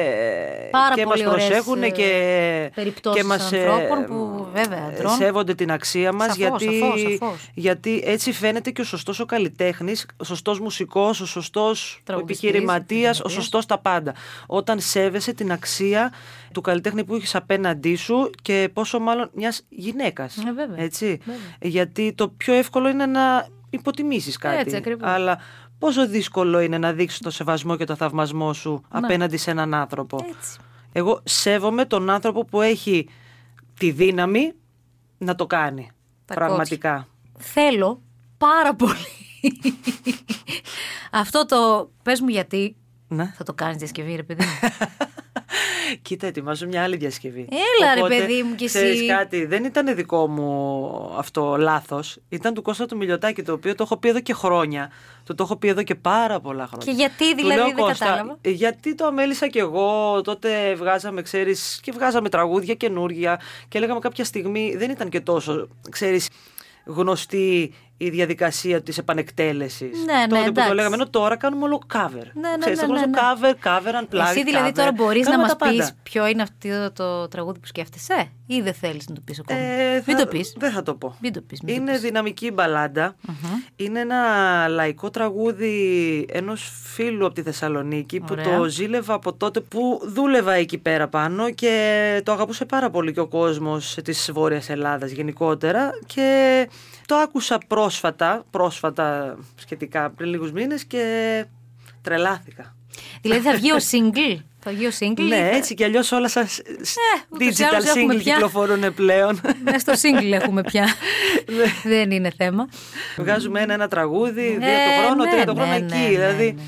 Πάρα 0.70 0.94
και 0.94 1.02
πολύ 1.02 1.24
μας 1.24 1.32
ωραίες, 1.32 1.48
προσέχουν 1.48 1.82
ε, 1.82 1.88
και, 1.90 2.70
περιπτώσεις 2.74 3.20
και 3.22 3.26
μας 3.28 3.52
ε, 3.52 3.58
ανθρώπων 3.58 4.04
που, 4.06 4.46
βέβαια, 4.54 4.90
αντρών. 4.92 5.12
σέβονται 5.12 5.54
την 5.54 5.70
αξία 5.70 6.12
μας 6.12 6.26
Σαφώς, 6.36 6.36
γιατί, 6.62 6.78
σαφώς, 6.78 7.00
σαφώς. 7.00 7.50
γιατί 7.54 8.02
έτσι 8.04 8.32
φαίνεται 8.32 8.70
και 8.70 8.80
ο 8.80 8.84
σωστός 8.84 9.20
ο 9.20 9.24
καλλιτέχνης, 9.26 10.06
ο 10.16 10.24
σωστός 10.24 10.60
μουσικός, 10.60 11.20
ο 11.20 11.26
σωστός 11.26 11.96
ο 11.98 12.00
Τραγουδιστής, 12.04 12.48
επιχειρηματίας, 12.48 13.00
ο 13.00 13.08
επιχειρηματίας. 13.08 13.32
σωστός 13.32 13.66
τα 13.66 13.78
πάντα. 13.78 14.14
Όταν 14.46 14.80
σέβεσαι 14.80 15.32
την 15.32 15.52
αξία 15.52 16.12
του 16.52 16.60
καλλιτέχνη 16.60 17.04
που 17.04 17.14
έχεις 17.14 17.34
απέναντί 17.34 17.94
σου 17.96 18.30
και 18.42 18.70
πόσο 18.72 18.98
μάλλον 18.98 19.30
μιας 19.34 19.62
γυναίκας. 19.68 20.36
Ε, 20.36 20.52
βέβαια. 20.52 20.84
Έτσι. 20.84 21.18
Βέβαια. 21.24 21.40
Γιατί 21.60 22.12
το 22.12 22.28
πιο 22.28 22.54
εύκολο 22.54 22.88
είναι 22.88 23.06
να 23.06 23.46
υποτιμήσεις 23.70 24.36
κάτι. 24.36 24.56
Έτσι, 24.56 24.76
ακριβώς. 24.76 25.08
Αλλά 25.08 25.38
πόσο 25.78 26.08
δύσκολο 26.08 26.60
είναι 26.60 26.78
να 26.78 26.92
δείξεις 26.92 27.18
το 27.18 27.30
σεβασμό 27.30 27.76
και 27.76 27.84
το 27.84 27.96
θαυμασμό 27.96 28.52
σου 28.52 28.82
απέναντι 28.88 29.36
σε 29.36 29.50
έναν 29.50 29.74
άνθρωπο. 29.74 30.18
Έτσι. 30.28 30.58
Εγώ 30.92 31.20
σέβομαι 31.24 31.84
τον 31.84 32.10
άνθρωπο 32.10 32.44
που 32.44 32.60
έχει 32.60 33.08
τη 33.78 33.90
δύναμη 33.90 34.52
να 35.18 35.34
το 35.34 35.46
κάνει. 35.46 35.90
Τα 36.24 36.34
πραγματικά. 36.34 37.08
Θέλω 37.38 38.02
πάρα 38.38 38.74
πολύ. 38.74 38.96
Αυτό 41.10 41.46
το. 41.46 41.90
Πες 42.02 42.20
μου 42.20 42.28
γιατί. 42.28 42.76
Ναι. 43.08 43.32
Θα 43.36 43.44
το 43.44 43.54
κάνεις 43.54 43.76
διασκευή, 43.76 44.14
ρε 44.14 44.22
παιδί 44.22 44.44
μου. 44.44 44.50
Κοίτα, 46.02 46.26
ετοιμάζω 46.26 46.66
μια 46.66 46.82
άλλη 46.82 46.96
διασκευή. 46.96 47.48
Έλα, 47.50 47.94
ρε 47.94 48.16
παιδί 48.16 48.42
μου, 48.42 48.54
κι 48.54 48.64
εσύ. 48.64 48.78
ξέρεις 48.78 49.06
κάτι, 49.06 49.44
δεν 49.44 49.64
ήταν 49.64 49.94
δικό 49.94 50.28
μου 50.28 51.14
αυτό 51.16 51.56
λάθος. 51.58 52.18
Ήταν 52.28 52.54
του 52.54 52.62
Κώστα 52.62 52.86
του 52.86 52.96
Μιλιοτάκη, 52.96 53.42
το 53.42 53.52
οποίο 53.52 53.74
το 53.74 53.82
έχω 53.82 53.96
πει 53.96 54.08
εδώ 54.08 54.20
και 54.20 54.32
χρόνια. 54.32 54.90
Το 55.24 55.34
το 55.34 55.42
έχω 55.42 55.56
πει 55.56 55.68
εδώ 55.68 55.82
και 55.82 55.94
πάρα 55.94 56.40
πολλά 56.40 56.66
χρόνια. 56.66 56.86
Και 56.86 56.98
γιατί, 56.98 57.30
Του 57.30 57.36
δηλαδή, 57.36 57.54
λέω, 57.56 57.64
δεν 57.66 57.74
«Κώστα, 57.76 58.04
κατάλαβα». 58.04 58.38
ε, 58.40 58.50
Γιατί 58.50 58.94
το 58.94 59.06
αμέλησα 59.06 59.48
κι 59.48 59.58
εγώ, 59.58 60.20
τότε 60.20 60.74
βγάζαμε, 60.74 61.22
ξέρεις, 61.22 61.80
και 61.82 61.92
βγάζαμε 61.92 62.28
τραγούδια 62.28 62.74
καινούρια 62.74 63.40
και 63.68 63.78
λέγαμε 63.78 64.00
κάποια 64.00 64.24
στιγμή, 64.24 64.74
δεν 64.76 64.90
ήταν 64.90 65.08
και 65.08 65.20
τόσο, 65.20 65.68
ξέρεις, 65.90 66.28
γνωστή 66.84 67.74
η 68.00 68.10
διαδικασία 68.10 68.82
της 68.82 68.98
επανεκτέλεσης. 68.98 70.04
Ναι, 70.04 70.12
ναι, 70.12 70.26
τότε 70.28 70.36
που 70.38 70.42
το 70.44 70.48
εντάξει. 70.48 70.74
λέγαμε, 70.74 70.94
ενώ 70.94 71.08
τώρα 71.08 71.36
κάνουμε 71.36 71.64
όλο 71.64 71.80
cover. 71.94 72.10
Ναι, 72.34 72.48
ναι, 72.48 72.56
Ξέρεις, 72.58 72.80
ναι, 72.80 72.86
το 72.86 72.92
γνωστό 72.92 73.08
ναι, 73.08 73.18
cover, 73.18 73.66
cover, 73.66 74.02
unplugged, 74.02 74.30
Εσύ 74.30 74.42
δηλαδή 74.44 74.68
cover. 74.70 74.74
τώρα 74.74 74.92
μπορείς 74.92 75.24
να 75.24 75.30
Κάνουμε 75.30 75.42
μας 75.48 75.50
τα 75.50 75.56
πάντα. 75.56 75.76
πεις 75.76 75.92
ποιο 76.02 76.26
είναι 76.26 76.42
αυτό 76.42 76.92
το 76.92 77.28
τραγούδι 77.28 77.58
που 77.58 77.66
σκέφτεσαι, 77.66 78.30
ή 78.46 78.60
δεν 78.60 78.74
θέλεις 78.74 79.08
να 79.08 79.14
το 79.14 79.20
πεις 79.24 79.38
ακόμα; 79.38 79.58
Ε, 79.60 80.02
Μην 80.06 80.16
θα- 80.16 80.22
το 80.24 80.28
πεις. 80.28 80.54
Δεν 80.58 80.72
θα 80.72 80.82
το 80.82 80.94
πω. 80.94 81.16
Μην 81.20 81.32
το 81.32 81.40
πεις, 81.40 81.60
μην 81.62 81.74
το 81.76 81.80
Είναι 81.82 81.92
πεις. 81.92 82.00
δυναμική 82.00 82.50
μπαλάντα. 82.50 83.14
Είναι 83.76 84.00
ένα 84.00 84.18
λαϊκό 84.68 85.10
τραγούδι 85.10 86.26
ενός 86.32 86.72
φίλου 86.84 87.26
από 87.26 87.34
τη 87.34 87.42
Θεσσαλονίκη 87.42 88.20
που 88.20 88.26
Ωραία. 88.30 88.58
το 88.58 88.64
ζήλευα 88.64 89.14
από 89.14 89.32
τότε 89.32 89.60
που 89.60 90.00
δούλευα 90.04 90.52
εκεί 90.52 90.78
πέρα 90.78 91.08
πάνω 91.08 91.50
και 91.50 92.20
το 92.24 92.32
αγαπούσε 92.32 92.64
πάρα 92.64 92.90
πολύ 92.90 93.12
και 93.12 93.20
ο 93.20 93.26
κόσμος 93.26 93.94
της 94.04 94.30
Βόρειας 94.32 94.68
Ελλάδας 94.70 95.10
γενικότερα 95.10 95.90
και 96.06 96.68
το 97.06 97.14
άκουσα 97.14 97.58
πρόσφατα, 97.66 97.86
πρόσφατα 98.50 99.38
σχετικά 99.54 100.10
πριν 100.10 100.28
λίγους 100.30 100.52
μήνες 100.52 100.84
και 100.84 101.44
τρελάθηκα. 102.02 102.76
Δηλαδή 103.20 103.40
θα 103.42 103.54
βγει 103.54 103.72
ο 103.72 103.76
single; 103.90 104.42
Θα 104.58 104.70
βγει 104.70 104.86
ο 104.86 104.90
single. 104.98 105.26
Ναι, 105.28 105.50
έτσι 105.52 105.74
κι 105.74 105.84
αλλιώς 105.84 106.12
όλα 106.12 106.28
σας 106.28 106.60
ούτως 107.28 107.48
ή 107.48 107.62
digital 107.62 107.64
άλλως 107.72 107.84
έχουμε 107.84 108.14
single 108.14 108.18
πια. 108.18 108.32
κυκλοφορούν 108.34 108.94
πλέον. 108.94 109.40
Ναι, 109.64 109.78
στο 109.78 109.92
single 109.92 110.32
έχουμε 110.32 110.62
πια. 110.62 110.86
Ναι. 111.56 111.90
δεν 111.90 112.10
είναι 112.10 112.32
θέμα. 112.36 112.68
Βγάζουμε 113.16 113.60
ένα-ένα 113.60 113.88
τραγούδι, 113.88 114.56
δύο 114.58 114.68
Ε, 114.68 114.74
το 114.84 115.04
χρόνο, 115.04 115.24
ναι, 115.24 115.30
τρία 115.30 115.44
το 115.44 115.52
ναι, 115.52 115.60
χρόνο 115.60 115.78
ναι, 115.78 115.84
εκεί. 115.84 115.96
ναι, 115.96 116.08
δηλαδή, 116.08 116.52
ναι. 116.52 116.62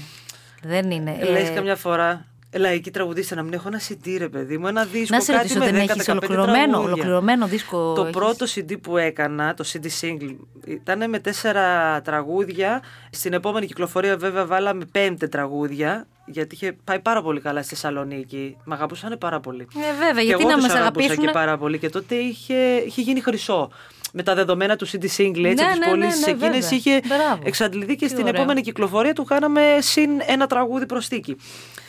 Δεν 0.63 0.91
είναι. 0.91 1.19
λες 1.31 1.49
ε, 1.49 1.53
καμιά 1.53 1.77
φορά, 1.77 2.27
λαϊκή 2.57 2.91
τραγουδίστρια 2.91 3.37
να 3.37 3.43
μην 3.49 3.53
έχω 3.53 3.69
ένα 3.69 3.81
CD, 3.89 4.15
ρε 4.19 4.29
παιδί 4.29 4.59
μου, 4.59 4.67
ένα 4.67 4.85
δίσκο, 4.85 5.15
Να 5.17 5.21
σε 5.23 5.33
κάτι 5.33 5.43
ρωτήσω, 5.55 5.59
με 5.59 5.79
δεν 5.79 5.87
10, 5.87 5.91
έχεις 5.91 6.05
15 6.07 6.11
ολοκληρωμένο, 6.11 6.55
τραγούδια. 6.55 6.93
ολοκληρωμένο 6.93 7.47
δίσκο. 7.47 7.93
Το 7.93 8.03
έχεις; 8.03 8.13
πρώτο 8.17 8.47
CD 8.55 8.81
που 8.83 8.97
έκανα, 8.97 9.55
το 9.55 9.65
CD 9.73 9.87
single, 10.01 10.37
ήταν 10.67 11.09
με 11.11 11.19
τέσσερα 11.19 12.01
τραγούδια. 12.03 12.83
Στην 13.11 13.33
επόμενη 13.33 13.67
κυκλοφορία 13.67 14.17
βέβαια 14.17 14.47
βάλαμε 14.47 14.85
πέντε 14.93 15.29
τραγούδια, 15.29 16.07
γιατί 16.27 16.55
είχε 16.55 16.77
πάει 16.85 17.01
πάρα 17.01 17.23
πολύ 17.23 17.41
καλά 17.41 17.63
στη 17.63 17.75
Θεσσαλονίκη. 17.75 18.57
Μ' 18.65 18.73
αγαπούσαν 18.73 19.17
πάρα 19.19 19.41
πολύ. 19.41 19.67
Ε, 19.77 19.93
βέβαια, 19.99 20.13
Και 20.23 20.27
γιατί 20.27 20.43
εγώ 20.43 20.51
να 20.51 20.57
τους 20.57 20.67
μας 20.67 20.75
αγαπούσα 20.75 21.05
αγαπήσουν. 21.07 21.25
και 21.27 21.31
πάρα 21.33 21.59
πολύ. 21.59 21.79
Και 21.79 21.89
τότε 21.91 22.15
είχε, 22.15 22.55
είχε 22.87 23.01
γίνει 23.01 23.21
χρυσό. 23.21 23.71
Με 24.13 24.23
τα 24.23 24.35
δεδομένα 24.35 24.77
του 24.77 24.87
CD 24.89 25.03
single, 25.03 25.05
έτσι, 25.05 25.37
Ναι, 25.37 25.49
από 25.51 25.55
ναι, 25.55 25.73
τι 25.73 25.79
ναι, 25.79 25.87
πωλήσει 25.91 26.21
ναι, 26.25 26.31
εκείνε, 26.31 26.51
βέβαια. 26.51 26.69
είχε 26.71 27.01
Μπράβο. 27.07 27.43
εξαντληθεί 27.45 27.97
και 27.97 28.05
Τι 28.07 28.11
στην 28.11 28.23
ωραίο. 28.27 28.35
επόμενη 28.35 28.61
κυκλοφορία 28.61 29.13
του 29.13 29.25
κάναμε 29.25 29.77
συν 29.81 30.11
ένα 30.27 30.47
τραγούδι 30.47 30.87
προστίκη. 30.87 31.37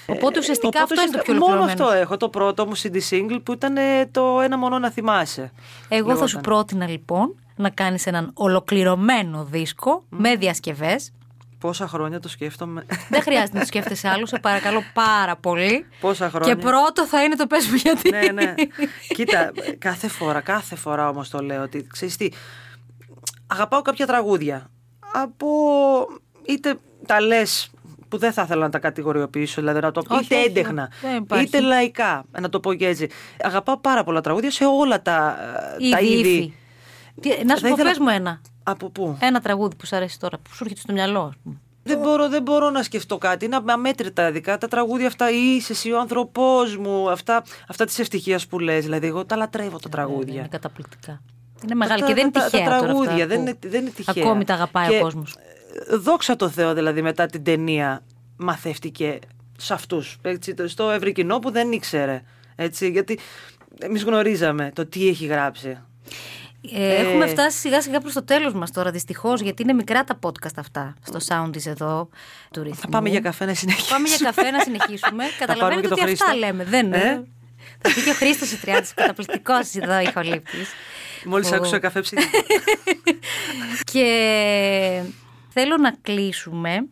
Οπότε 0.07 0.39
ουσιαστικά 0.39 0.81
αυτό 0.84 1.01
είναι 1.01 1.12
το 1.12 1.17
πιο 1.23 1.34
Μόνο 1.34 1.45
ολοκληρωμένο. 1.45 1.84
αυτό 1.84 1.99
έχω, 2.01 2.17
το 2.17 2.29
πρώτο 2.29 2.65
μου 2.65 2.77
CD 2.77 2.95
single 3.10 3.39
που 3.43 3.51
ήταν 3.53 3.77
ε, 3.77 4.05
το 4.12 4.41
ένα 4.43 4.57
μόνο 4.57 4.79
να 4.79 4.91
θυμάσαι. 4.91 5.51
Εγώ 5.89 6.07
θα 6.10 6.27
σου 6.27 6.36
λεγόταν. 6.36 6.41
πρότεινα 6.41 6.88
λοιπόν 6.89 7.36
να 7.55 7.69
κάνεις 7.69 8.05
έναν 8.05 8.31
ολοκληρωμένο 8.34 9.43
δίσκο 9.51 10.03
με 10.10 10.36
διασκευές. 10.36 11.12
Πόσα 11.62 11.88
χρόνια 11.88 12.19
το 12.19 12.30
σκέφτομαι. 12.30 12.86
Δεν 13.10 13.21
χρειάζεται 13.21 13.54
να 13.54 13.60
το 13.60 13.65
σκέφτεσαι 13.65 14.08
άλλο, 14.08 14.26
σε 14.26 14.39
παρακαλώ 14.39 14.84
πάρα 14.93 15.36
πολύ. 15.36 15.86
Πόσα 16.00 16.30
χρόνια. 16.30 16.54
Και 16.56 16.62
πρώτο 16.62 17.06
θα 17.08 17.24
είναι 17.24 17.36
το 17.36 17.47
πες 17.47 17.67
μου 17.67 17.76
γιατί. 17.76 18.10
ναι, 18.10 18.21
ναι. 18.32 18.54
Κοίτα, 19.08 19.52
κάθε 19.78 20.08
φορά, 20.08 20.41
κάθε 20.41 20.76
φορά 20.76 21.10
όμως 21.10 21.30
το 21.30 21.39
λέω 21.39 21.62
ότι 21.62 21.88
ξέρεις 21.91 22.17
τι, 22.17 22.30
αγαπάω 23.47 23.82
κάποια 23.82 24.06
τραγούδια. 24.08 24.69
Από 25.13 25.47
είτε 26.47 26.76
τα 27.06 27.21
λες 27.21 27.69
που 28.10 28.17
δεν 28.17 28.34
θα 28.34 28.41
ήθελα 28.41 28.62
να 28.65 28.69
τα 28.69 28.80
κατηγοριοποιήσω, 28.80 29.62
δηλαδή 29.62 29.80
να 29.80 29.91
το 29.91 30.02
πω 30.02 30.15
Όχι, 30.15 30.24
είτε 30.26 30.36
όχι, 30.36 30.45
έντεχνα, 30.45 30.91
δεν 31.02 31.15
υπάρχει. 31.15 31.45
είτε 31.45 31.60
λαϊκά, 31.60 32.24
να 32.39 32.50
το 32.50 32.60
πω 32.60 32.74
και 32.74 32.88
έτσι. 32.88 33.10
Αγαπάω 33.43 33.78
πάρα 33.78 34.04
πολλά 34.04 34.21
τραγούδια 34.21 34.52
σε 34.52 34.65
όλα 34.65 35.02
τα, 35.02 35.38
τα 35.91 36.00
Ήδη, 36.00 36.17
είδη. 36.17 36.30
ύφη. 36.30 36.54
Τι- 37.21 37.45
Να 37.45 37.56
σου 37.56 37.62
Θα 37.62 37.67
πω, 37.67 37.74
ήθελα- 37.74 37.89
πες 37.89 38.00
μου 38.00 38.10
ένα. 38.10 38.41
Από 38.71 38.89
πού; 38.89 39.17
Ένα 39.21 39.39
τραγούδι 39.41 39.75
που 39.75 39.86
σου 39.86 39.95
αρέσει 39.95 40.19
τώρα, 40.19 40.38
που 40.38 40.53
σου 40.53 40.63
έρχεται 40.63 40.81
στο 40.81 40.93
μυαλό. 40.93 41.21
ας 41.21 41.34
πούμε. 41.43 41.55
Δεν 41.84 41.99
μπορώ, 41.99 42.29
δεν 42.29 42.41
μπορώ 42.41 42.69
να 42.69 42.84
σκεφτώ 42.84 43.17
κάτι. 43.17 43.45
Είναι 43.45 43.60
αμέτρητα 43.65 44.31
δικά 44.31 44.57
τα 44.57 44.67
τραγούδια 44.67 45.07
αυτά. 45.07 45.29
Είσαι 45.31 45.71
εσύ 45.71 45.91
ο 45.91 45.99
άνθρωπός 45.99 46.77
μου. 46.77 47.10
Αυτά, 47.10 47.43
αυτά 47.67 47.86
τη 47.86 47.95
ευτυχία 47.99 48.39
που 48.49 48.60
λες. 48.60 48.84
Δηλαδή, 48.84 49.07
εγώ 49.07 49.25
τα 49.25 49.36
λατρεύω 49.36 49.77
τα 49.79 49.89
τραγούδια. 49.89 50.34
Είναι 50.39 50.47
καταπληκτικά. 50.47 51.21
Είναι 51.63 51.75
μεγάλη 51.75 52.01
Τα- 52.01 52.07
και 52.07 52.13
δεν 52.13 52.23
είναι 52.23 52.31
τα- 52.31 52.39
τα 52.39 52.49
τυχαία. 52.49 52.65
τώρα 52.65 52.79
τραγούδια, 52.79 53.12
αυτά 53.13 53.27
δεν 53.27 53.36
που 53.38 53.41
είναι- 53.41 53.57
δεν 53.62 53.81
είναι 53.81 53.89
τυχαία. 53.89 54.23
Ακόμη 54.23 54.45
τα 54.45 54.53
αγαπάει 54.53 54.89
Και, 54.89 54.97
ο 54.97 55.01
κόσμος. 55.01 55.36
ε, 55.91 55.95
Δόξα 55.95 56.36
τω 56.36 56.49
Θεώ, 56.49 56.73
δηλαδή, 56.73 57.01
μετά 57.01 57.25
την 57.25 57.43
ταινία 57.43 58.03
μαθεύτηκε 58.38 59.19
σε 59.57 59.73
αυτούς. 59.73 60.17
Στο 60.65 60.89
ευρύ 60.89 61.12
κοινό 61.12 61.39
που 61.39 61.51
δεν 61.51 61.71
ήξερε. 61.71 62.21
Έτσι, 62.55 62.89
γιατί 62.89 63.19
εμείς 63.79 64.03
γνωρίζαμε 64.03 64.71
το 64.75 64.86
τι 64.86 65.07
έχει 65.07 65.25
γράψει. 65.25 65.77
Ε, 66.74 66.95
Έχουμε 66.95 67.28
φτάσει 67.28 67.58
σιγά 67.58 67.82
σιγά 67.82 68.00
προς 68.00 68.13
το 68.13 68.24
τέλος 68.24 68.54
μας 68.54 68.71
τώρα 68.71 68.91
δυστυχώς 68.91 69.41
γιατί 69.41 69.62
είναι 69.62 69.74
μικρά 69.74 70.04
τα 70.04 70.19
podcast 70.21 70.56
αυτά 70.58 70.93
στο 71.06 71.19
sound 71.28 71.50
της 71.52 71.65
εδώ 71.65 72.10
του 72.52 72.63
ρυθμού. 72.63 72.80
Θα 72.80 72.88
πάμε 72.88 73.10
για 73.10 73.19
καφέ 73.19 73.45
να 73.45 73.54
συνεχίσουμε. 73.54 73.89
Πάμε 73.97 74.08
για 74.08 74.17
καφέ 74.17 74.52
να 74.52 74.60
συνεχίσουμε. 74.60 75.24
Καταλαβαίνετε 75.39 75.88
και 75.88 75.93
ότι 75.93 76.02
το 76.02 76.12
αυτά 76.12 76.26
Χρήστο. 76.26 76.45
λέμε. 76.45 76.63
Δεν 76.63 76.93
Ε; 76.93 76.97
είναι. 76.97 77.28
Θα 77.82 77.93
πει 77.93 78.02
και 78.04 78.10
ο 78.10 78.13
Χρήστος 78.13 78.52
η 78.52 78.58
Τριάδης, 78.58 78.93
καταπληκτικός 78.93 79.76
εδώ 79.76 80.00
ηχολήπτης. 80.00 80.69
Μόλις 81.26 81.50
Που- 81.50 81.56
άκουσα 81.56 81.80
καφέ 81.80 82.02
ψήφι. 82.02 82.24
Και 83.91 85.02
θέλω 85.50 85.78
να 85.78 85.91
κλείσουμε. 86.02 86.88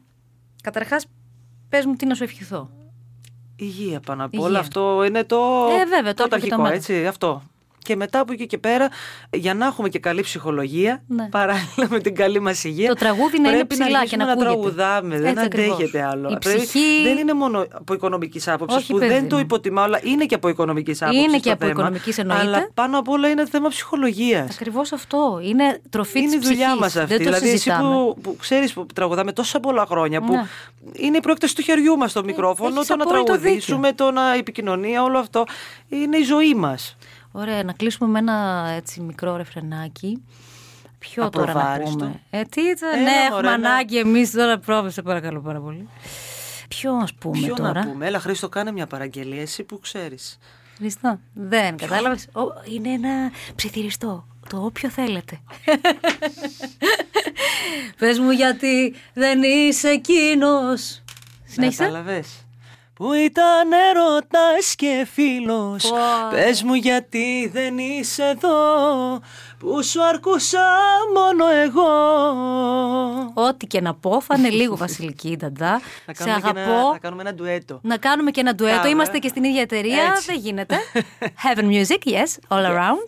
Καταρχάς, 0.64 1.06
πες 1.70 1.86
μου 1.86 1.96
τι 1.96 2.06
να 2.06 2.16
σου 2.16 2.24
ευχηθώ. 2.24 2.70
Υγεία 3.56 4.00
πάνω 4.00 4.26
απ' 4.26 4.34
Υγεία. 4.34 4.46
όλα. 4.48 4.60
Αυτό 4.60 5.04
είναι 5.08 5.24
το 5.24 5.68
Ε, 5.80 5.86
βέβαια, 5.86 6.14
το 6.14 6.24
πρώτο 6.24 6.24
άπλο 6.24 6.26
και 6.26 6.28
το 6.28 6.36
αρχικό, 6.36 6.62
μέγα. 6.62 6.74
έτσι, 6.76 7.08
αυτό. 7.08 7.44
Και 7.90 7.96
μετά 7.96 8.20
από 8.20 8.34
εκεί 8.34 8.46
και 8.46 8.58
πέρα, 8.58 8.90
για 9.34 9.54
να 9.54 9.66
έχουμε 9.66 9.90
και 9.90 10.00
καλή 10.00 10.22
ψυχολογία, 10.22 11.04
Ναι. 11.08 11.28
παράλληλα 11.30 11.88
με 11.90 12.00
την 12.00 12.16
καλή 12.16 12.40
μας 12.40 12.64
υγεία. 12.64 12.88
Το 12.88 12.94
τραγούδι 12.94 13.40
να 13.40 13.48
είναι 13.50 13.58
πρέπει 13.58 13.68
ψηλά 13.80 14.00
να 14.00 14.06
και 14.06 14.16
να 14.18 14.24
αρχίσουμε 14.24 14.24
να 14.26 14.32
ακούγεται. 14.32 14.76
τραγουδάμε. 14.76 15.18
Δεν 15.20 15.26
Έτσι 15.32 15.46
ακριβώς. 15.46 15.74
αντέχεται 15.76 16.04
άλλο. 16.04 16.30
Η 16.30 16.38
Πρέπει- 16.40 16.58
ψυχή- 16.66 17.04
Δεν 17.04 17.18
είναι 17.18 17.34
μόνο 17.34 17.66
από 17.72 17.94
οικονομικής 17.94 18.48
άποψης 18.48 18.78
Όχι, 18.78 18.92
που 18.94 18.98
παιδί 19.00 19.14
δεν 19.14 19.28
το 19.30 19.36
μου. 19.36 19.42
υποτιμάω, 19.42 19.84
αλλά 19.84 20.00
είναι 20.04 20.26
και 20.26 20.36
από 20.36 20.48
οικονομικής 20.50 21.02
άποψης. 21.02 21.24
Είναι 21.24 21.32
το 21.34 21.40
και 21.40 21.50
από 21.52 21.60
θέμα. 21.60 21.72
οικονομικής 21.72 22.18
εννοείται. 22.18 22.44
Αλλά 22.44 22.70
πάνω 22.74 23.00
απ' 23.00 23.10
όλα 23.10 23.30
είναι 23.30 23.46
θέμα 23.48 23.70
ψυχολογίας. 23.70 24.56
Ακριβώς 24.56 24.92
αυτό. 24.92 25.40
Είναι 25.44 25.82
τροφή 25.90 26.20
Είναι 26.20 26.28
της 26.28 26.36
η 26.36 26.40
δουλειά 26.40 26.66
ψυχής. 26.66 26.80
μας 26.82 26.96
αυτή. 26.96 27.08
Δεν 27.08 27.18
το 27.18 27.24
δηλαδή, 27.24 27.48
εσύ 27.48 27.58
συζητάμε. 27.58 27.90
που, 27.96 28.18
που 28.22 28.36
ξέρεις 28.40 28.74
που 28.74 28.86
τραγουδάμε 28.94 29.32
τόσα 29.32 29.60
πολλά 29.60 29.86
χρόνια, 29.86 30.22
που 30.22 30.32
Ναι. 30.34 30.44
είναι 30.94 31.18
η 31.18 31.22
πρόκληση 31.22 31.56
του 31.56 31.62
χεριού 31.62 31.98
μας 31.98 32.12
το 32.14 32.24
μικρόφωνο, 32.24 32.76
έχεις 32.76 32.88
το 32.88 32.96
να 32.96 33.04
απόλυτο 33.04 33.24
τραγουδήσουμε, 33.38 33.94
το 33.94 34.12
να 34.12 34.36
η 34.36 34.38
επικοινωνία, 34.38 35.04
όλο 35.04 35.18
αυτό. 35.18 35.44
Είναι 35.90 36.18
η 36.18 36.24
ζωή 36.24 36.54
μας. 36.56 36.98
Ωραία, 37.32 37.64
να 37.64 37.74
κλείσουμε 37.74 38.10
με 38.10 38.20
ένα 38.20 38.68
έτσι 38.76 39.02
μικρό 39.02 39.36
ρεφρενάκι. 39.36 40.24
Ποιο 41.00 41.30
τώρα 41.30 41.54
να 41.54 41.60
Απροβάριστο. 41.62 41.98
πούμε. 41.98 42.20
Ε, 42.30 42.42
τι 42.42 42.62
ήταν, 42.62 42.94
Έλα, 42.94 43.04
ναι, 43.04 43.12
μωρέ, 43.12 43.26
έχουμε 43.26 43.42
να- 43.42 43.52
ανάγκη 43.70 43.98
εμείς 43.98 44.32
τώρα 44.32 44.60
πρόβλημα, 44.60 44.90
σε 44.90 45.02
παρακαλώ 45.02 45.40
πάρα 45.42 45.60
πολύ. 45.60 45.88
Ποιο 46.68 46.94
ας 46.96 47.14
πούμε 47.14 47.40
Ποιο 47.40 47.56
τώρα; 47.56 47.86
να 47.86 47.92
πούμε; 47.92 48.08
Έλα, 48.08 48.20
Χρήστο, 48.20 48.50
κάνε 48.50 48.72
μια 48.72 48.88
παραγγελία. 48.88 49.42
Εσύ 49.42 49.64
που 49.64 49.80
ξέρεις. 49.80 50.38
Χριστό. 50.78 51.20
Δεν 51.34 51.78
κατάλαβες. 51.78 52.28
Είναι 52.74 52.90
ένα 52.90 53.32
ψιθυριστό. 53.56 54.28
Το 54.50 54.58
όποιο 54.64 54.90
θέλετε. 54.90 55.40
Πες 57.98 58.20
μου 58.20 58.32
γιατί 58.32 58.96
δεν 59.14 59.44
είσαι 59.44 59.90
εκείνος. 59.90 61.02
Συνέχισε. 61.46 61.84
Κατάλαβες. 61.84 62.46
Που 63.00 63.14
ήταν 63.14 63.72
έρωτα 63.72 64.50
και 64.76 65.08
φίλος. 65.14 65.90
Πω. 65.90 65.96
Πες 66.30 66.64
μου 66.64 66.74
γιατί 66.74 67.50
δεν 67.54 67.78
είσαι 67.78 68.24
εδώ. 68.24 68.60
Που 69.60 69.84
σου 69.84 70.04
αρκούσα 70.04 70.60
μόνο 71.16 71.46
εγώ; 71.64 71.88
Ό,τι 73.34 73.68
και 73.68 73.82
να 73.82 73.94
πω, 73.94 74.20
φάνε 74.20 74.50
λίγο 74.50 74.78
βασιλική 74.78 75.36
νταντά. 75.38 75.72
Να 76.06 76.14
Σε 76.14 76.24
κάνουμε, 76.24 76.40
και 76.42 76.48
αγαπώ. 76.60 76.60
ένα, 76.80 76.92
να 76.92 76.98
κάνουμε 77.00 77.22
ένα 77.22 77.34
ντουέτο. 77.34 77.80
Να 77.84 77.98
κάνουμε 77.98 78.32
και 78.32 78.40
ένα 78.40 78.56
ντουέτο. 78.56 78.76
Κάμε. 78.78 78.90
Είμαστε 78.90 79.18
και 79.18 79.28
στην 79.28 79.44
ίδια 79.44 79.62
εταιρεία. 79.62 80.04
Έτσι. 80.04 80.26
Δεν 80.26 80.40
γίνεται. 80.40 80.76
Heaven 81.44 81.64
Music, 81.64 82.10
yes, 82.10 82.58
all 82.58 82.66
around. 82.66 83.08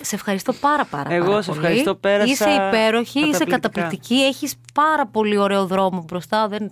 Σε 0.00 0.14
ευχαριστώ 0.14 0.52
πάρα 0.52 0.84
πάρα, 0.84 1.12
Εγώ 1.14 1.26
πάρα 1.26 1.42
σε 1.42 1.48
πολύ. 1.50 1.60
ευχαριστώ, 1.62 1.94
πέρασα 1.94 2.30
Είσαι 2.32 2.50
υπέροχη, 2.50 3.18
είσαι 3.18 3.30
καταπληκτικά. 3.30 3.58
καταπληκτική. 3.58 4.14
Έχεις 4.14 4.54
πάρα 4.74 5.06
πολύ 5.06 5.38
ωραίο 5.38 5.66
δρόμο 5.66 6.04
μπροστά. 6.08 6.48
Δεν... 6.48 6.70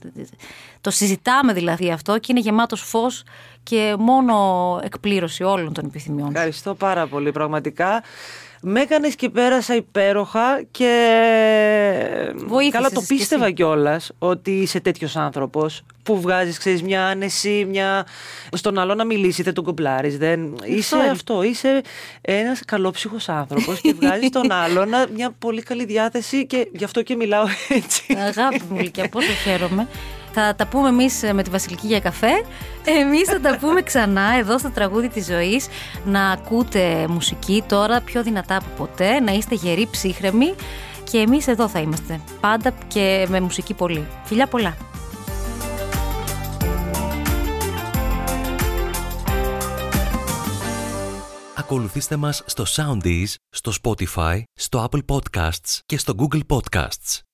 Το 0.80 0.90
συζητάμε 0.90 1.52
δηλαδή 1.52 1.90
αυτό 1.90 2.18
και 2.18 2.26
είναι 2.30 2.40
γεμάτος 2.40 2.80
φως 2.82 3.22
και 3.62 3.94
μόνο 3.98 4.34
εκπλήρωση 4.82 5.42
όλων 5.42 5.72
των 5.72 5.84
επιθυμιών 5.84 6.26
σου. 6.26 6.32
Ευχαριστώ 6.34 6.74
πάρα 6.74 7.06
πολύ, 7.06 7.32
πραγματικά. 7.32 8.02
Με 8.66 8.80
έκανε 8.80 9.08
και 9.08 9.28
πέρασα 9.28 9.74
υπέροχα 9.74 10.62
και. 10.70 10.92
Βοήθησες 12.34 12.72
Καλά, 12.72 12.90
το 12.90 13.00
κι 13.00 13.06
πίστευα 13.06 13.44
εσύ. 13.44 13.54
κιόλας 13.54 14.10
ότι 14.18 14.50
είσαι 14.50 14.80
τέτοιος 14.80 15.16
άνθρωπος 15.16 15.82
που 16.02 16.20
βγάζεις, 16.20 16.58
ξέρεις, 16.58 16.82
μια 16.82 17.06
άνεση, 17.06 17.66
μια. 17.70 18.06
στον 18.52 18.78
άλλο 18.78 18.94
να 18.94 19.04
μιλήσει, 19.04 19.42
δεν 19.42 19.54
τον 19.54 19.64
κομπλάρει. 19.64 20.16
Δεν... 20.16 20.56
Είσαι 20.64 20.96
είναι. 20.96 21.08
αυτό. 21.08 21.42
Είσαι 21.42 21.80
ένας 22.20 22.60
καλόψυχος 22.64 23.28
άνθρωπος 23.28 23.80
και 23.80 23.94
βγάζεις 24.00 24.30
τον 24.30 24.52
άλλο 24.64 24.86
μια 25.14 25.34
πολύ 25.38 25.62
καλή 25.62 25.84
διάθεση 25.84 26.46
και 26.46 26.68
γι' 26.72 26.84
αυτό 26.84 27.02
και 27.02 27.16
μιλάω 27.16 27.44
έτσι. 27.68 28.16
Αγάπη 28.26 28.62
μου, 28.70 28.80
Λυκιά, 28.80 29.08
πόσο 29.08 29.32
χαίρομαι. 29.44 29.88
Θα 30.34 30.54
τα 30.54 30.66
πούμε 30.66 30.88
εμείς 30.88 31.22
με 31.32 31.42
τη 31.42 31.50
Βασιλική 31.50 31.86
για 31.86 32.00
καφέ. 32.00 32.44
Εμείς 32.84 33.28
θα 33.28 33.40
τα 33.40 33.58
πούμε 33.58 33.82
ξανά 33.82 34.36
εδώ 34.38 34.58
στο 34.58 34.70
τραγούδι 34.70 35.08
της 35.08 35.26
ζωής. 35.26 35.66
Να 36.04 36.30
ακούτε 36.30 37.06
μουσική 37.08 37.64
τώρα 37.68 38.00
πιο 38.00 38.22
δυνατά 38.22 38.56
από 38.56 38.66
ποτέ, 38.76 39.20
να 39.20 39.32
είστε 39.32 39.54
γεροί, 39.54 39.88
ψύχρεμοι. 39.90 40.54
Και 41.10 41.18
εμείς 41.18 41.46
εδώ 41.46 41.68
θα 41.68 41.78
είμαστε. 41.78 42.20
Πάντα 42.40 42.72
και 42.88 43.26
με 43.28 43.40
μουσική 43.40 43.74
πολύ. 43.74 44.06
Φιλιά 44.24 44.46
πολλά. 44.46 44.76
Ακολουθήστε 51.56 52.16
μας 52.16 52.42
στο 52.46 52.64
Soundees, 52.76 53.34
στο 53.50 53.72
Spotify, 53.82 54.42
στο 54.54 54.88
Apple 54.90 55.00
Podcasts 55.14 55.78
και 55.86 55.98
στο 55.98 56.14
Google 56.18 56.40
Podcasts. 56.48 57.33